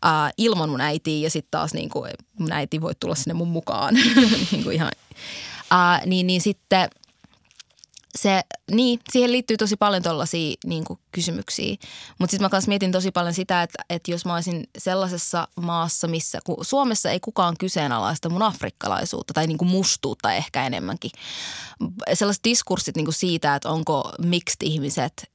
[0.05, 2.07] äh, ilman mun äitiä ja sitten taas niinku,
[2.39, 3.95] mun äiti voi tulla sinne mun mukaan
[4.51, 4.91] niinku ihan
[5.76, 6.89] Uh, niin, niin sitten
[8.17, 11.76] se, niin, siihen liittyy tosi paljon tuollaisia niin kysymyksiä.
[12.19, 16.07] Mutta sitten mä kanssa mietin tosi paljon sitä, että, että jos mä olisin sellaisessa maassa,
[16.07, 21.11] missä kun Suomessa ei kukaan kyseenalaista mun afrikkalaisuutta tai niin kuin mustuutta ehkä enemmänkin.
[22.13, 25.34] Sellaiset diskurssit niin kuin siitä, että onko mixed ihmiset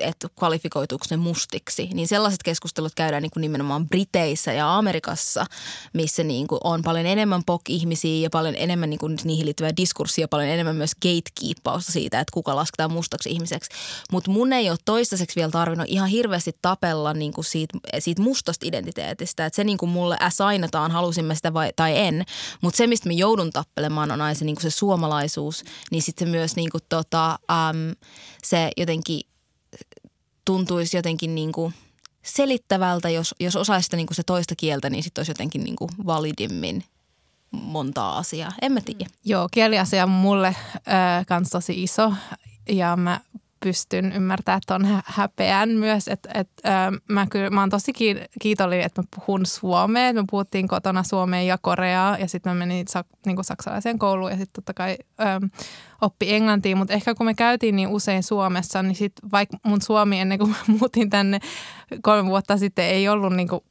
[0.00, 5.46] että kvalifikoituuko ne mustiksi, niin sellaiset keskustelut käydään niin kuin nimenomaan Briteissä ja Amerikassa,
[5.92, 10.28] missä niin kuin on paljon enemmän pok-ihmisiä ja paljon enemmän niin kuin niihin liittyvää diskurssia,
[10.28, 13.70] paljon enemmän myös gatekeepausta siitä, että kuka lasketaan mustaksi ihmiseksi.
[14.12, 18.66] Mutta mun ei ole toistaiseksi vielä tarvinnut ihan hirveästi tapella niin kuin siitä, siitä mustasta
[18.66, 22.24] identiteetistä, että se niin kuin mulle assignataan, halusimme sitä vai, tai en,
[22.60, 26.28] mutta se, mistä me joudun tappelemaan on aina se, niin kuin se suomalaisuus, niin sitten
[26.28, 27.94] myös niin kuin tota, um,
[28.42, 29.20] se jotenkin
[30.44, 31.74] tuntuisi jotenkin niin kuin
[32.22, 35.76] selittävältä, jos, jos osaisi sitä niin kuin se toista kieltä, niin sitten olisi jotenkin niin
[35.76, 36.84] kuin validimmin
[37.50, 38.52] montaa asiaa.
[38.62, 39.06] En mä tiedä.
[39.24, 42.12] Joo, kieliasia on mulle äh, kans tosi iso
[42.68, 43.20] ja mä
[43.60, 46.08] pystyn ymmärtämään tuon häpeän myös.
[46.08, 47.92] Että et, äh, mä, kyllä, mä oon tosi
[48.40, 50.12] kiitollinen, että mä puhun suomea.
[50.12, 54.30] Me puhuttiin kotona suomea ja koreaa ja sitten mä menin sak, niin kuin saksalaiseen kouluun
[54.30, 55.44] ja sitten totta kai ähm,
[56.00, 56.76] oppi englantia.
[56.76, 60.50] Mutta ehkä kun me käytiin niin usein Suomessa, niin sitten vaikka mun suomi ennen kuin
[60.50, 61.38] mä muutin tänne
[62.02, 63.64] kolme vuotta sitten ei ollut niin kuin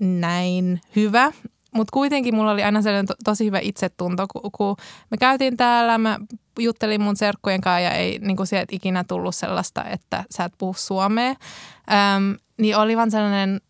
[0.00, 1.32] näin hyvä.
[1.74, 4.76] Mutta kuitenkin mulla oli aina sellainen to, tosi hyvä itsetunto, kun, kun
[5.10, 6.18] me käytiin täällä, mä
[6.60, 10.52] juttelin mun serkkujen kanssa ja ei niin kuin sieltä ikinä tullut sellaista, että sä et
[10.58, 11.30] puhu suomea.
[11.30, 13.60] Öm, niin oli vaan sellainen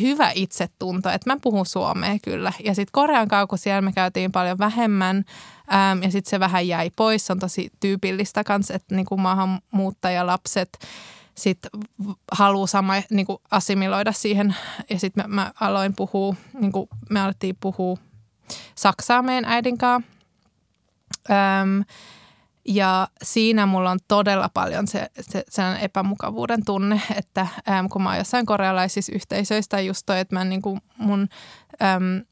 [0.00, 2.52] hyvä itsetunto, että mä puhun suomea kyllä.
[2.64, 5.16] Ja sitten Korean kun siellä me käytiin paljon vähemmän
[5.72, 7.26] äm, ja sitten se vähän jäi pois.
[7.26, 10.78] Se on tosi tyypillistä kanssa, että niin kuin maahanmuuttajalapset
[11.34, 11.70] sitten
[12.32, 14.56] haluaa sama niin kuin assimiloida siihen.
[14.90, 17.96] Ja sitten mä, mä aloin puhua, niin kuin me alettiin puhua
[18.74, 20.13] saksaa meidän äidin kanssa.
[21.30, 21.84] Öm,
[22.68, 28.08] ja siinä mulla on todella paljon se, se sellainen epämukavuuden tunne, että äm, kun mä
[28.08, 31.28] oon jossain korealaisissa yhteisöissä, just toi, että mä niin kuin mun
[31.82, 32.24] äm,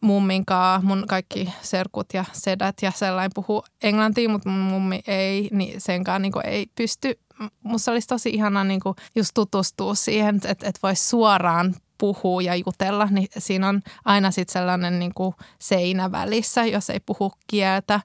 [0.00, 5.80] mumminkaan, mun kaikki serkut ja sedät ja sellainen puhuu englantia, mutta mun mummi ei, niin
[5.80, 7.18] senkaan niin ei pysty.
[7.62, 12.54] Musta olisi tosi ihana niin kuin just tutustua siihen, että, että voisi suoraan puhua ja
[12.54, 18.00] jutella, niin siinä on aina sitten sellainen niin kuin seinä välissä, jos ei puhu kieltä.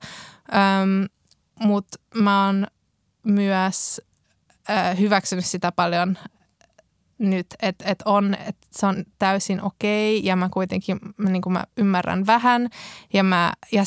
[1.60, 2.68] Mutta mä oon
[3.24, 4.02] myös
[4.70, 6.18] ö, hyväksynyt sitä paljon
[7.18, 12.26] nyt, että et on, että se on täysin okei ja mä kuitenkin niin mä ymmärrän
[12.26, 12.70] vähän
[13.14, 13.84] ja, mä, ja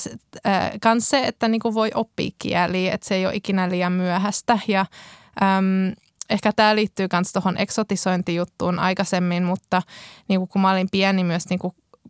[0.47, 4.59] äh, kans se, että niin voi oppia kieliä, että se ei ole ikinä liian myöhäistä
[4.69, 4.87] ja
[5.43, 5.95] äm,
[6.31, 9.83] ehkä tämä liittyy myös tuohon eksotisointijuttuun aikaisemmin, mutta
[10.29, 11.61] niin kun mä olin pieni myös niin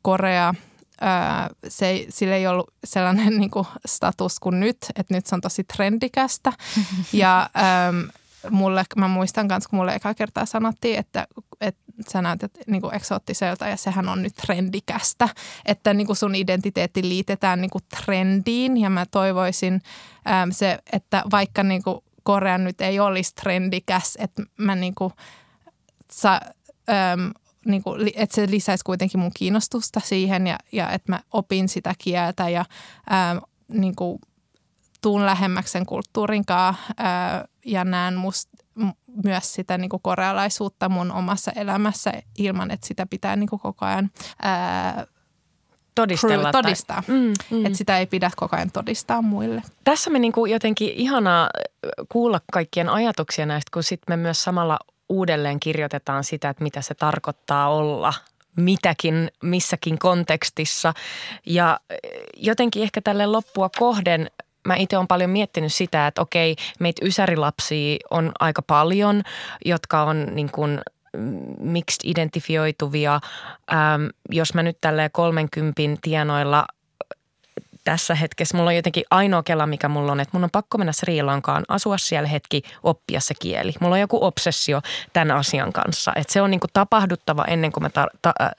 [0.02, 0.54] Korea,
[1.00, 5.34] ää, se ei, sillä ei ollut sellainen niin kuin status kuin nyt, että nyt se
[5.34, 6.52] on tosi trendikästä.
[7.12, 7.50] Ja
[7.88, 8.08] äm,
[8.50, 11.26] mulle, mä muistan myös, kun mulle eka kertaa sanottiin, että,
[11.60, 15.28] että sä näytät niin kuin eksoottiselta ja sehän on nyt trendikästä,
[15.66, 18.76] että niin kuin sun identiteetti liitetään niin kuin trendiin.
[18.76, 19.82] Ja mä toivoisin
[20.42, 25.12] äm, se, että vaikka niin kuin Korea nyt ei olisi trendikäs, että mä niin kuin,
[26.10, 26.40] sa,
[26.90, 27.30] äm,
[27.66, 31.94] niin kuin, että se lisäisi kuitenkin mun kiinnostusta siihen ja, ja että mä opin sitä
[31.98, 32.64] kieltä ja
[33.12, 34.18] äm, niin kuin,
[35.02, 36.82] tuun lähemmäksi sen kulttuurin kanssa
[37.66, 38.50] ja näen musta
[39.24, 43.86] myös sitä niin kuin korealaisuutta mun omassa elämässä ilman, että sitä pitää niin kuin koko
[43.86, 44.10] ajan
[44.42, 45.06] ää,
[46.01, 46.53] todistella.
[46.53, 47.03] Todistaa.
[47.07, 47.66] Tai, mm, mm.
[47.66, 49.62] Että sitä ei pidä koko ajan todistaa muille.
[49.84, 51.51] Tässä me niin kuin jotenkin ihanaa
[52.09, 54.78] kuulla kaikkien ajatuksia näistä, kun sitten me myös samalla
[55.09, 58.14] uudelleen kirjoitetaan sitä, että mitä se tarkoittaa olla
[58.57, 60.94] mitäkin, missäkin kontekstissa.
[61.46, 61.80] Ja
[62.36, 64.30] jotenkin ehkä tälle loppua kohden
[64.66, 69.22] mä itse olen paljon miettinyt sitä, että okei, meitä ysärilapsia on aika paljon,
[69.64, 70.80] jotka on niin kuin
[71.58, 73.20] mixed identifioituvia.
[73.72, 76.66] Ähm, jos mä nyt tälle 30 tienoilla
[77.84, 78.56] tässä hetkessä.
[78.56, 81.64] Mulla on jotenkin ainoa kela, mikä mulla on, että mun on pakko mennä Sri Lankaan,
[81.68, 83.72] asua siellä hetki, oppia se kieli.
[83.80, 84.80] Mulla on joku obsessio
[85.12, 86.12] tämän asian kanssa.
[86.16, 88.50] Että se on niin kuin tapahduttava ennen kuin mä ta- ta- äh,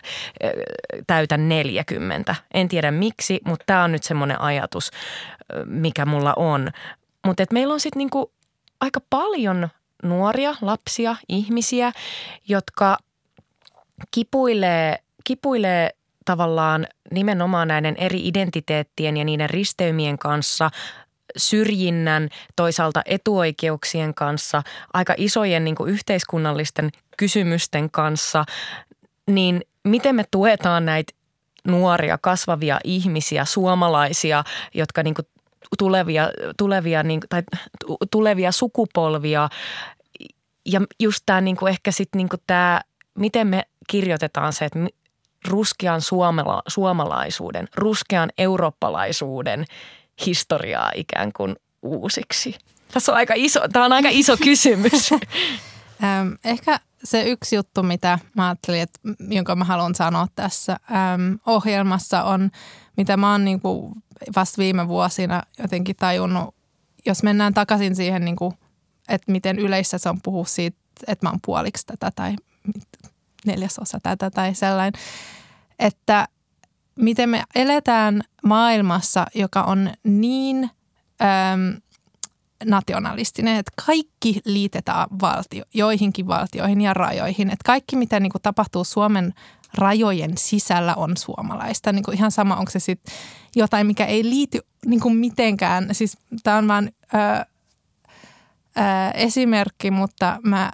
[1.08, 2.36] täytän 40.
[2.54, 4.92] En tiedä miksi, mutta tämä on nyt semmoinen ajatus,
[5.66, 6.72] mikä mulla on.
[7.26, 8.32] Mutta meillä on sitten niinku
[8.82, 9.70] aika paljon
[10.04, 11.92] nuoria, lapsia, ihmisiä,
[12.48, 12.98] jotka
[14.12, 15.90] kipuilee, kipuilee
[16.26, 20.70] tavallaan nimenomaan näiden eri identiteettien ja niiden risteymien kanssa,
[21.38, 28.46] syrjinnän, toisaalta etuoikeuksien kanssa, aika isojen niin yhteiskunnallisten kysymysten kanssa,
[29.28, 31.14] niin miten me tuetaan näitä
[31.68, 34.44] nuoria, kasvavia ihmisiä, suomalaisia,
[34.74, 35.16] jotka niin
[35.78, 37.44] tulevia, tulevia, niin, tai
[38.12, 39.50] tulevia sukupolvia
[40.66, 42.82] ja just tämä niin ehkä sitten niin tämä,
[43.18, 44.80] miten me kirjoitetaan se, että
[45.48, 49.66] ruskean suomala, suomalaisuuden, ruskean eurooppalaisuuden
[50.26, 52.56] historiaa ikään kuin uusiksi?
[52.94, 55.10] Tässä on aika iso, tämä on aika iso kysymys.
[56.46, 62.24] Ehkä se yksi juttu, mitä mä ajattelin, että, jonka mä haluan sanoa tässä äm, ohjelmassa
[62.24, 62.52] on,
[62.98, 63.98] mitä mä oon niinku
[64.36, 66.56] vasta viime vuosina jotenkin tajunnut,
[67.06, 68.54] jos mennään takaisin siihen, niinku,
[69.10, 72.36] että miten yleistä se on puhua siitä, että mä oon puoliksi tätä tai
[73.46, 75.02] neljäsosa tätä tai sellainen,
[75.80, 76.28] että
[76.96, 80.70] miten me eletään maailmassa, joka on niin
[81.22, 81.82] äm,
[82.66, 87.50] nationalistinen, että kaikki liitetään valtio, joihinkin valtioihin ja rajoihin.
[87.50, 89.34] Että kaikki, mitä niin kuin tapahtuu Suomen
[89.74, 91.92] rajojen sisällä on suomalaista.
[91.92, 93.14] Niin kuin ihan sama, onko se sitten
[93.56, 95.88] jotain, mikä ei liity niin kuin mitenkään.
[95.92, 96.96] Siis tämä on vain
[99.14, 100.72] esimerkki, mutta mä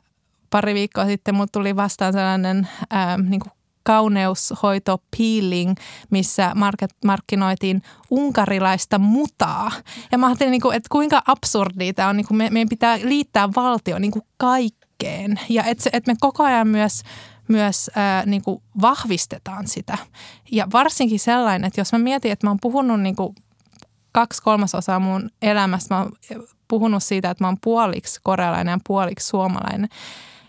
[0.50, 3.52] pari viikkoa sitten mut tuli vastaan sellainen ää, niin kuin
[3.84, 5.76] kauneushoito peeling,
[6.10, 9.72] missä market, markkinoitiin unkarilaista mutaa.
[10.12, 12.18] Ja mä ajattelin, niin kuin, että kuinka absurdia tämä on.
[12.18, 15.40] Niin kuin me, meidän pitää liittää valtio niin kuin kaikkeen.
[15.50, 17.02] Ja että et me koko ajan myös
[17.48, 19.98] myös ää, niin kuin vahvistetaan sitä.
[20.52, 23.36] Ja varsinkin sellainen, että jos mä mietin, että mä oon puhunut niin kuin
[24.12, 26.12] kaksi kolmasosaa mun elämästä, mä oon
[26.68, 29.90] puhunut siitä, että mä oon puoliksi korealainen ja puoliksi suomalainen–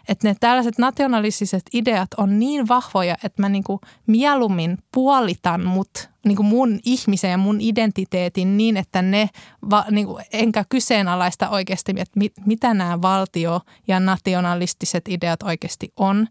[0.08, 6.42] että ne tällaiset nationalistiset ideat on niin vahvoja, että mä niinku mieluummin puolitan mut niinku
[6.42, 9.30] mun ihmisen ja mun identiteetin niin, että ne,
[9.70, 16.28] va, niinku, enkä kyseenalaista oikeasti, että mit, mitä nämä valtio- ja nationalistiset ideat oikeasti on.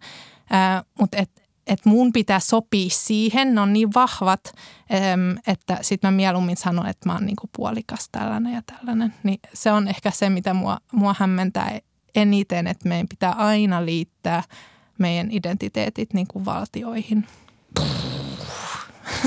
[1.00, 4.54] Mutta että et mun pitää sopia siihen, ne on niin vahvat,
[5.48, 9.14] että sitten mä mieluummin sanon, että mä oon niinku puolikas tällainen ja tällainen.
[9.24, 11.80] Niin se on ehkä se, mitä mua, mua hämmentää
[12.16, 14.44] eniten, että meidän pitää aina liittää
[14.98, 17.28] meidän identiteetit niin kuin valtioihin.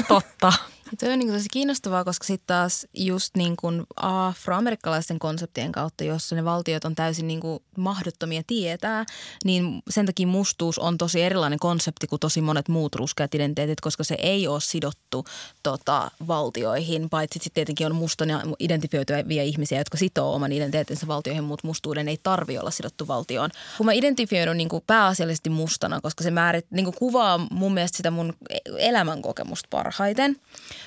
[0.09, 0.53] Totta.
[0.99, 6.37] Toi on niin tosi kiinnostavaa, koska sitten taas just niin kuin afroamerikkalaisten konseptien kautta, jossa
[6.37, 9.07] ne valtiot on täysin niin kuin mahdottomia tietää,
[9.45, 14.05] niin sen takia mustuus on tosi erilainen konsepti kuin tosi monet muut ruskeat identiteetit, koska
[14.05, 15.25] se ei ole sidottu
[15.63, 21.67] tota, valtioihin, paitsi sitten tietenkin on mustana identifioituja ihmisiä, jotka sitoo oman identiteetinsä valtioihin, mutta
[21.67, 23.51] mustuuden ei tarvi olla sidottu valtioon.
[23.77, 27.97] Kun mä identifioidun niin kuin pääasiallisesti mustana, koska se määrit, niin kuin kuvaa mun mielestä
[27.97, 28.35] sitä mun
[28.79, 30.37] elämänkokemusta parhaiten–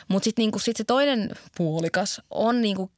[0.08, 2.92] mutta sitten niinku, sit se toinen puolikas on niinku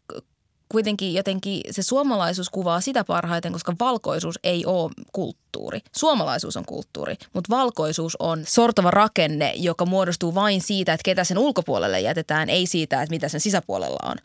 [0.69, 5.79] kuitenkin jotenkin se suomalaisuus kuvaa sitä parhaiten, koska valkoisuus ei ole kulttuuri.
[5.95, 11.37] Suomalaisuus on kulttuuri, mutta valkoisuus on sortava rakenne, joka muodostuu vain siitä, että ketä sen
[11.37, 14.15] ulkopuolelle jätetään, ei siitä, että mitä sen sisäpuolella on.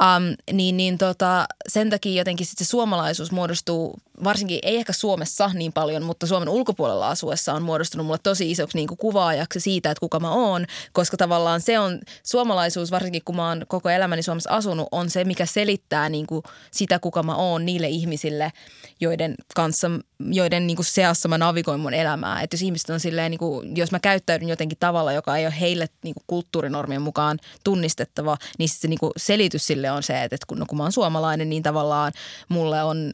[0.00, 3.94] Um, niin niin tota, sen takia jotenkin sit se suomalaisuus muodostuu,
[4.24, 8.76] varsinkin ei ehkä Suomessa niin paljon, mutta Suomen ulkopuolella asuessa on muodostunut mulle tosi isoksi
[8.76, 13.36] niin kuin kuvaajaksi siitä, että kuka mä oon, koska tavallaan se on, suomalaisuus, varsinkin kun
[13.36, 17.34] mä oon koko elämäni Suomessa asunut, on se, mikä selittää niin kuin sitä, kuka mä
[17.34, 18.52] oon niille ihmisille,
[19.00, 19.90] joiden kanssa,
[20.30, 22.42] joiden niin kuin seassa mä navigoin mun elämää.
[22.42, 25.54] Että jos ihmiset on silleen, niin kuin, jos mä käyttäydyn jotenkin tavalla, joka ei ole
[25.60, 30.36] heille niin kuin kulttuurinormien mukaan tunnistettava, niin se niin kuin selitys sille on se, että
[30.46, 32.12] kun, no, kun mä oon suomalainen, niin tavallaan
[32.48, 33.12] mulle on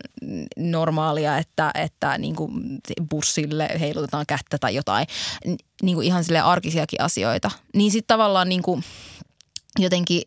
[0.56, 5.06] normaalia, että, että niin kuin bussille heilutetaan kättä tai jotain.
[5.82, 7.50] Niin kuin ihan sille arkisiakin asioita.
[7.74, 8.84] Niin sitten tavallaan niin kuin–
[9.78, 10.22] jotenkin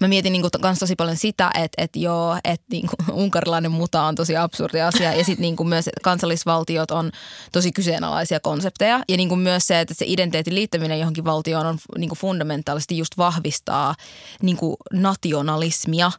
[0.00, 4.02] mä mietin niin kuin tosi paljon sitä, että, että joo, että niin kuin unkarilainen muta
[4.02, 7.10] on tosi absurdi asia ja sitten niin myös kansallisvaltiot on
[7.52, 11.78] tosi kyseenalaisia konsepteja ja niin kuin myös se, että se identiteetin liittäminen johonkin valtioon on
[11.98, 13.94] niin kuin fundamentaalisesti just vahvistaa
[14.42, 16.12] niin kuin nationalismia.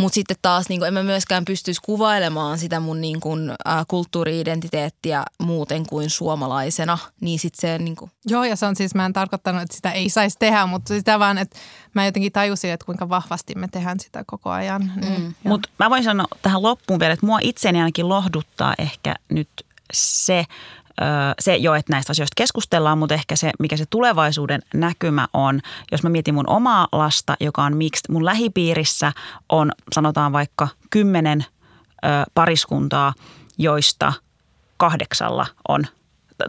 [0.00, 3.56] Mutta sitten taas niin kuin, en mä myöskään pystyisi kuvailemaan sitä mun niin kuin, ä,
[3.88, 6.98] kulttuuri-identiteettiä muuten kuin suomalaisena.
[7.20, 9.92] Niin sitten se niin kuin, Joo, ja se on siis, mä en tarkoittanut, että sitä
[9.92, 11.58] ei saisi tehdä, mutta sitä vaan, että
[11.94, 14.92] mä jotenkin tajusin, että kuinka vahvasti me tehdään sitä koko ajan.
[14.96, 15.32] Niin, joo.
[15.44, 19.48] Mutta mä voin sanoa tähän loppuun vielä, että mua itseäni ainakin lohduttaa ehkä nyt
[19.92, 20.44] se,
[21.38, 25.60] se jo, että näistä asioista keskustellaan, mutta ehkä se, mikä se tulevaisuuden näkymä on,
[25.92, 29.12] jos mä mietin mun omaa lasta, joka on mixed, mun lähipiirissä
[29.48, 31.44] on sanotaan vaikka kymmenen
[32.34, 33.14] pariskuntaa,
[33.58, 34.12] joista
[34.76, 35.86] kahdeksalla on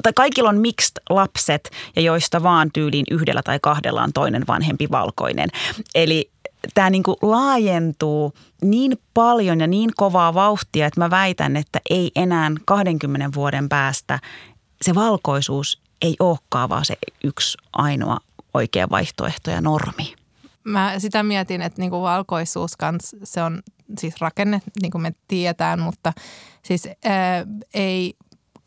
[0.04, 4.88] tai kaikilla on mixed lapset ja joista vaan tyyliin yhdellä tai kahdella on toinen vanhempi
[4.92, 5.50] valkoinen.
[5.96, 6.32] Eli
[6.74, 12.52] tämä niinku laajentuu niin paljon ja niin kovaa vauhtia, että mä väitän, että ei enää
[12.66, 14.20] 20 vuoden päästä
[14.82, 18.18] se valkoisuus ei olekaan vaan se yksi ainoa
[18.54, 20.16] oikea vaihtoehto ja normi.
[20.64, 23.62] Mä sitä mietin, että niinku valkoisuus kans, se on
[24.00, 26.14] siis rakenne, niin kuin me tiedetään, mutta
[26.64, 28.14] siis ää, ei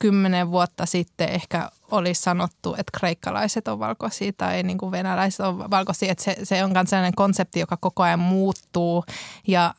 [0.04, 5.70] kymmenen vuotta sitten ehkä olisi sanottu, että kreikkalaiset on valkoisia tai niin kuin venäläiset on
[5.70, 6.12] valkoisia.
[6.12, 9.04] Että se, se on myös sellainen konsepti, joka koko ajan muuttuu
[9.46, 9.74] ja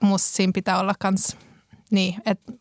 [0.00, 1.36] musta siinä pitää olla myös
[1.90, 2.52] niin, että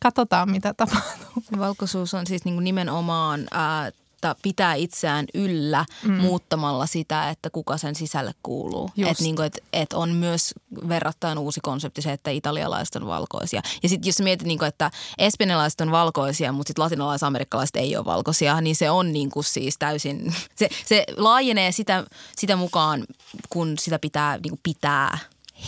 [0.00, 1.42] katsotaan mitä tapahtuu.
[1.58, 6.12] valkoisuus on siis niin kuin nimenomaan ä, ta- pitää itseään yllä mm.
[6.12, 8.90] muuttamalla sitä, että kuka sen sisälle kuuluu.
[9.10, 10.54] Että niin et, et on myös
[10.88, 13.62] verrattain uusi konsepti se, että italialaiset on valkoisia.
[13.82, 18.04] Ja sitten jos mietit, niin kuin, että espanjalaiset on valkoisia, mutta sitten latinalaisamerikkalaiset ei ole
[18.04, 22.04] valkoisia, niin se on niin kuin siis täysin, se, se laajenee sitä,
[22.36, 23.04] sitä mukaan,
[23.50, 25.18] kun sitä pitää niin kuin pitää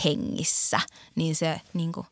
[0.05, 0.79] hengissä.
[1.15, 2.07] Niin se niin kuin,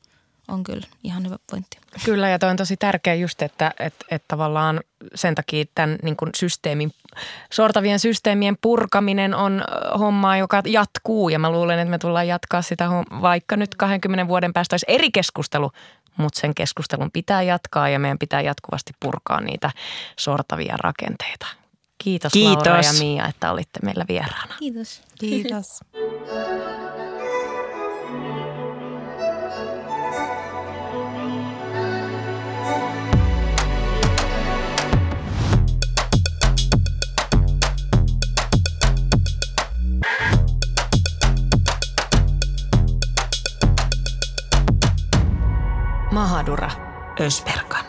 [0.48, 1.78] on kyllä ihan hyvä pointti.
[2.06, 4.80] Kyllä ja toi on tosi tärkeä just, että, että, että tavallaan
[5.16, 6.92] sen takia tämän niin kuin systeemin,
[7.54, 9.64] sortavien systeemien purkaminen on
[10.00, 12.90] hommaa, joka jatkuu ja mä luulen, että me tullaan jatkaa sitä
[13.22, 15.72] vaikka nyt 20 vuoden päästä olisi eri keskustelu,
[16.18, 19.72] mutta sen keskustelun pitää jatkaa ja meidän pitää jatkuvasti purkaa niitä
[20.20, 21.48] sortavia rakenteita.
[22.04, 22.56] Kiitos, Kiitos.
[22.56, 24.56] Laura ja Mia, että olitte meillä vieraana.
[24.60, 25.02] Kiitos.
[25.20, 25.80] Kiitos.
[46.12, 46.70] Mahadura.
[47.20, 47.86] Ösperkan.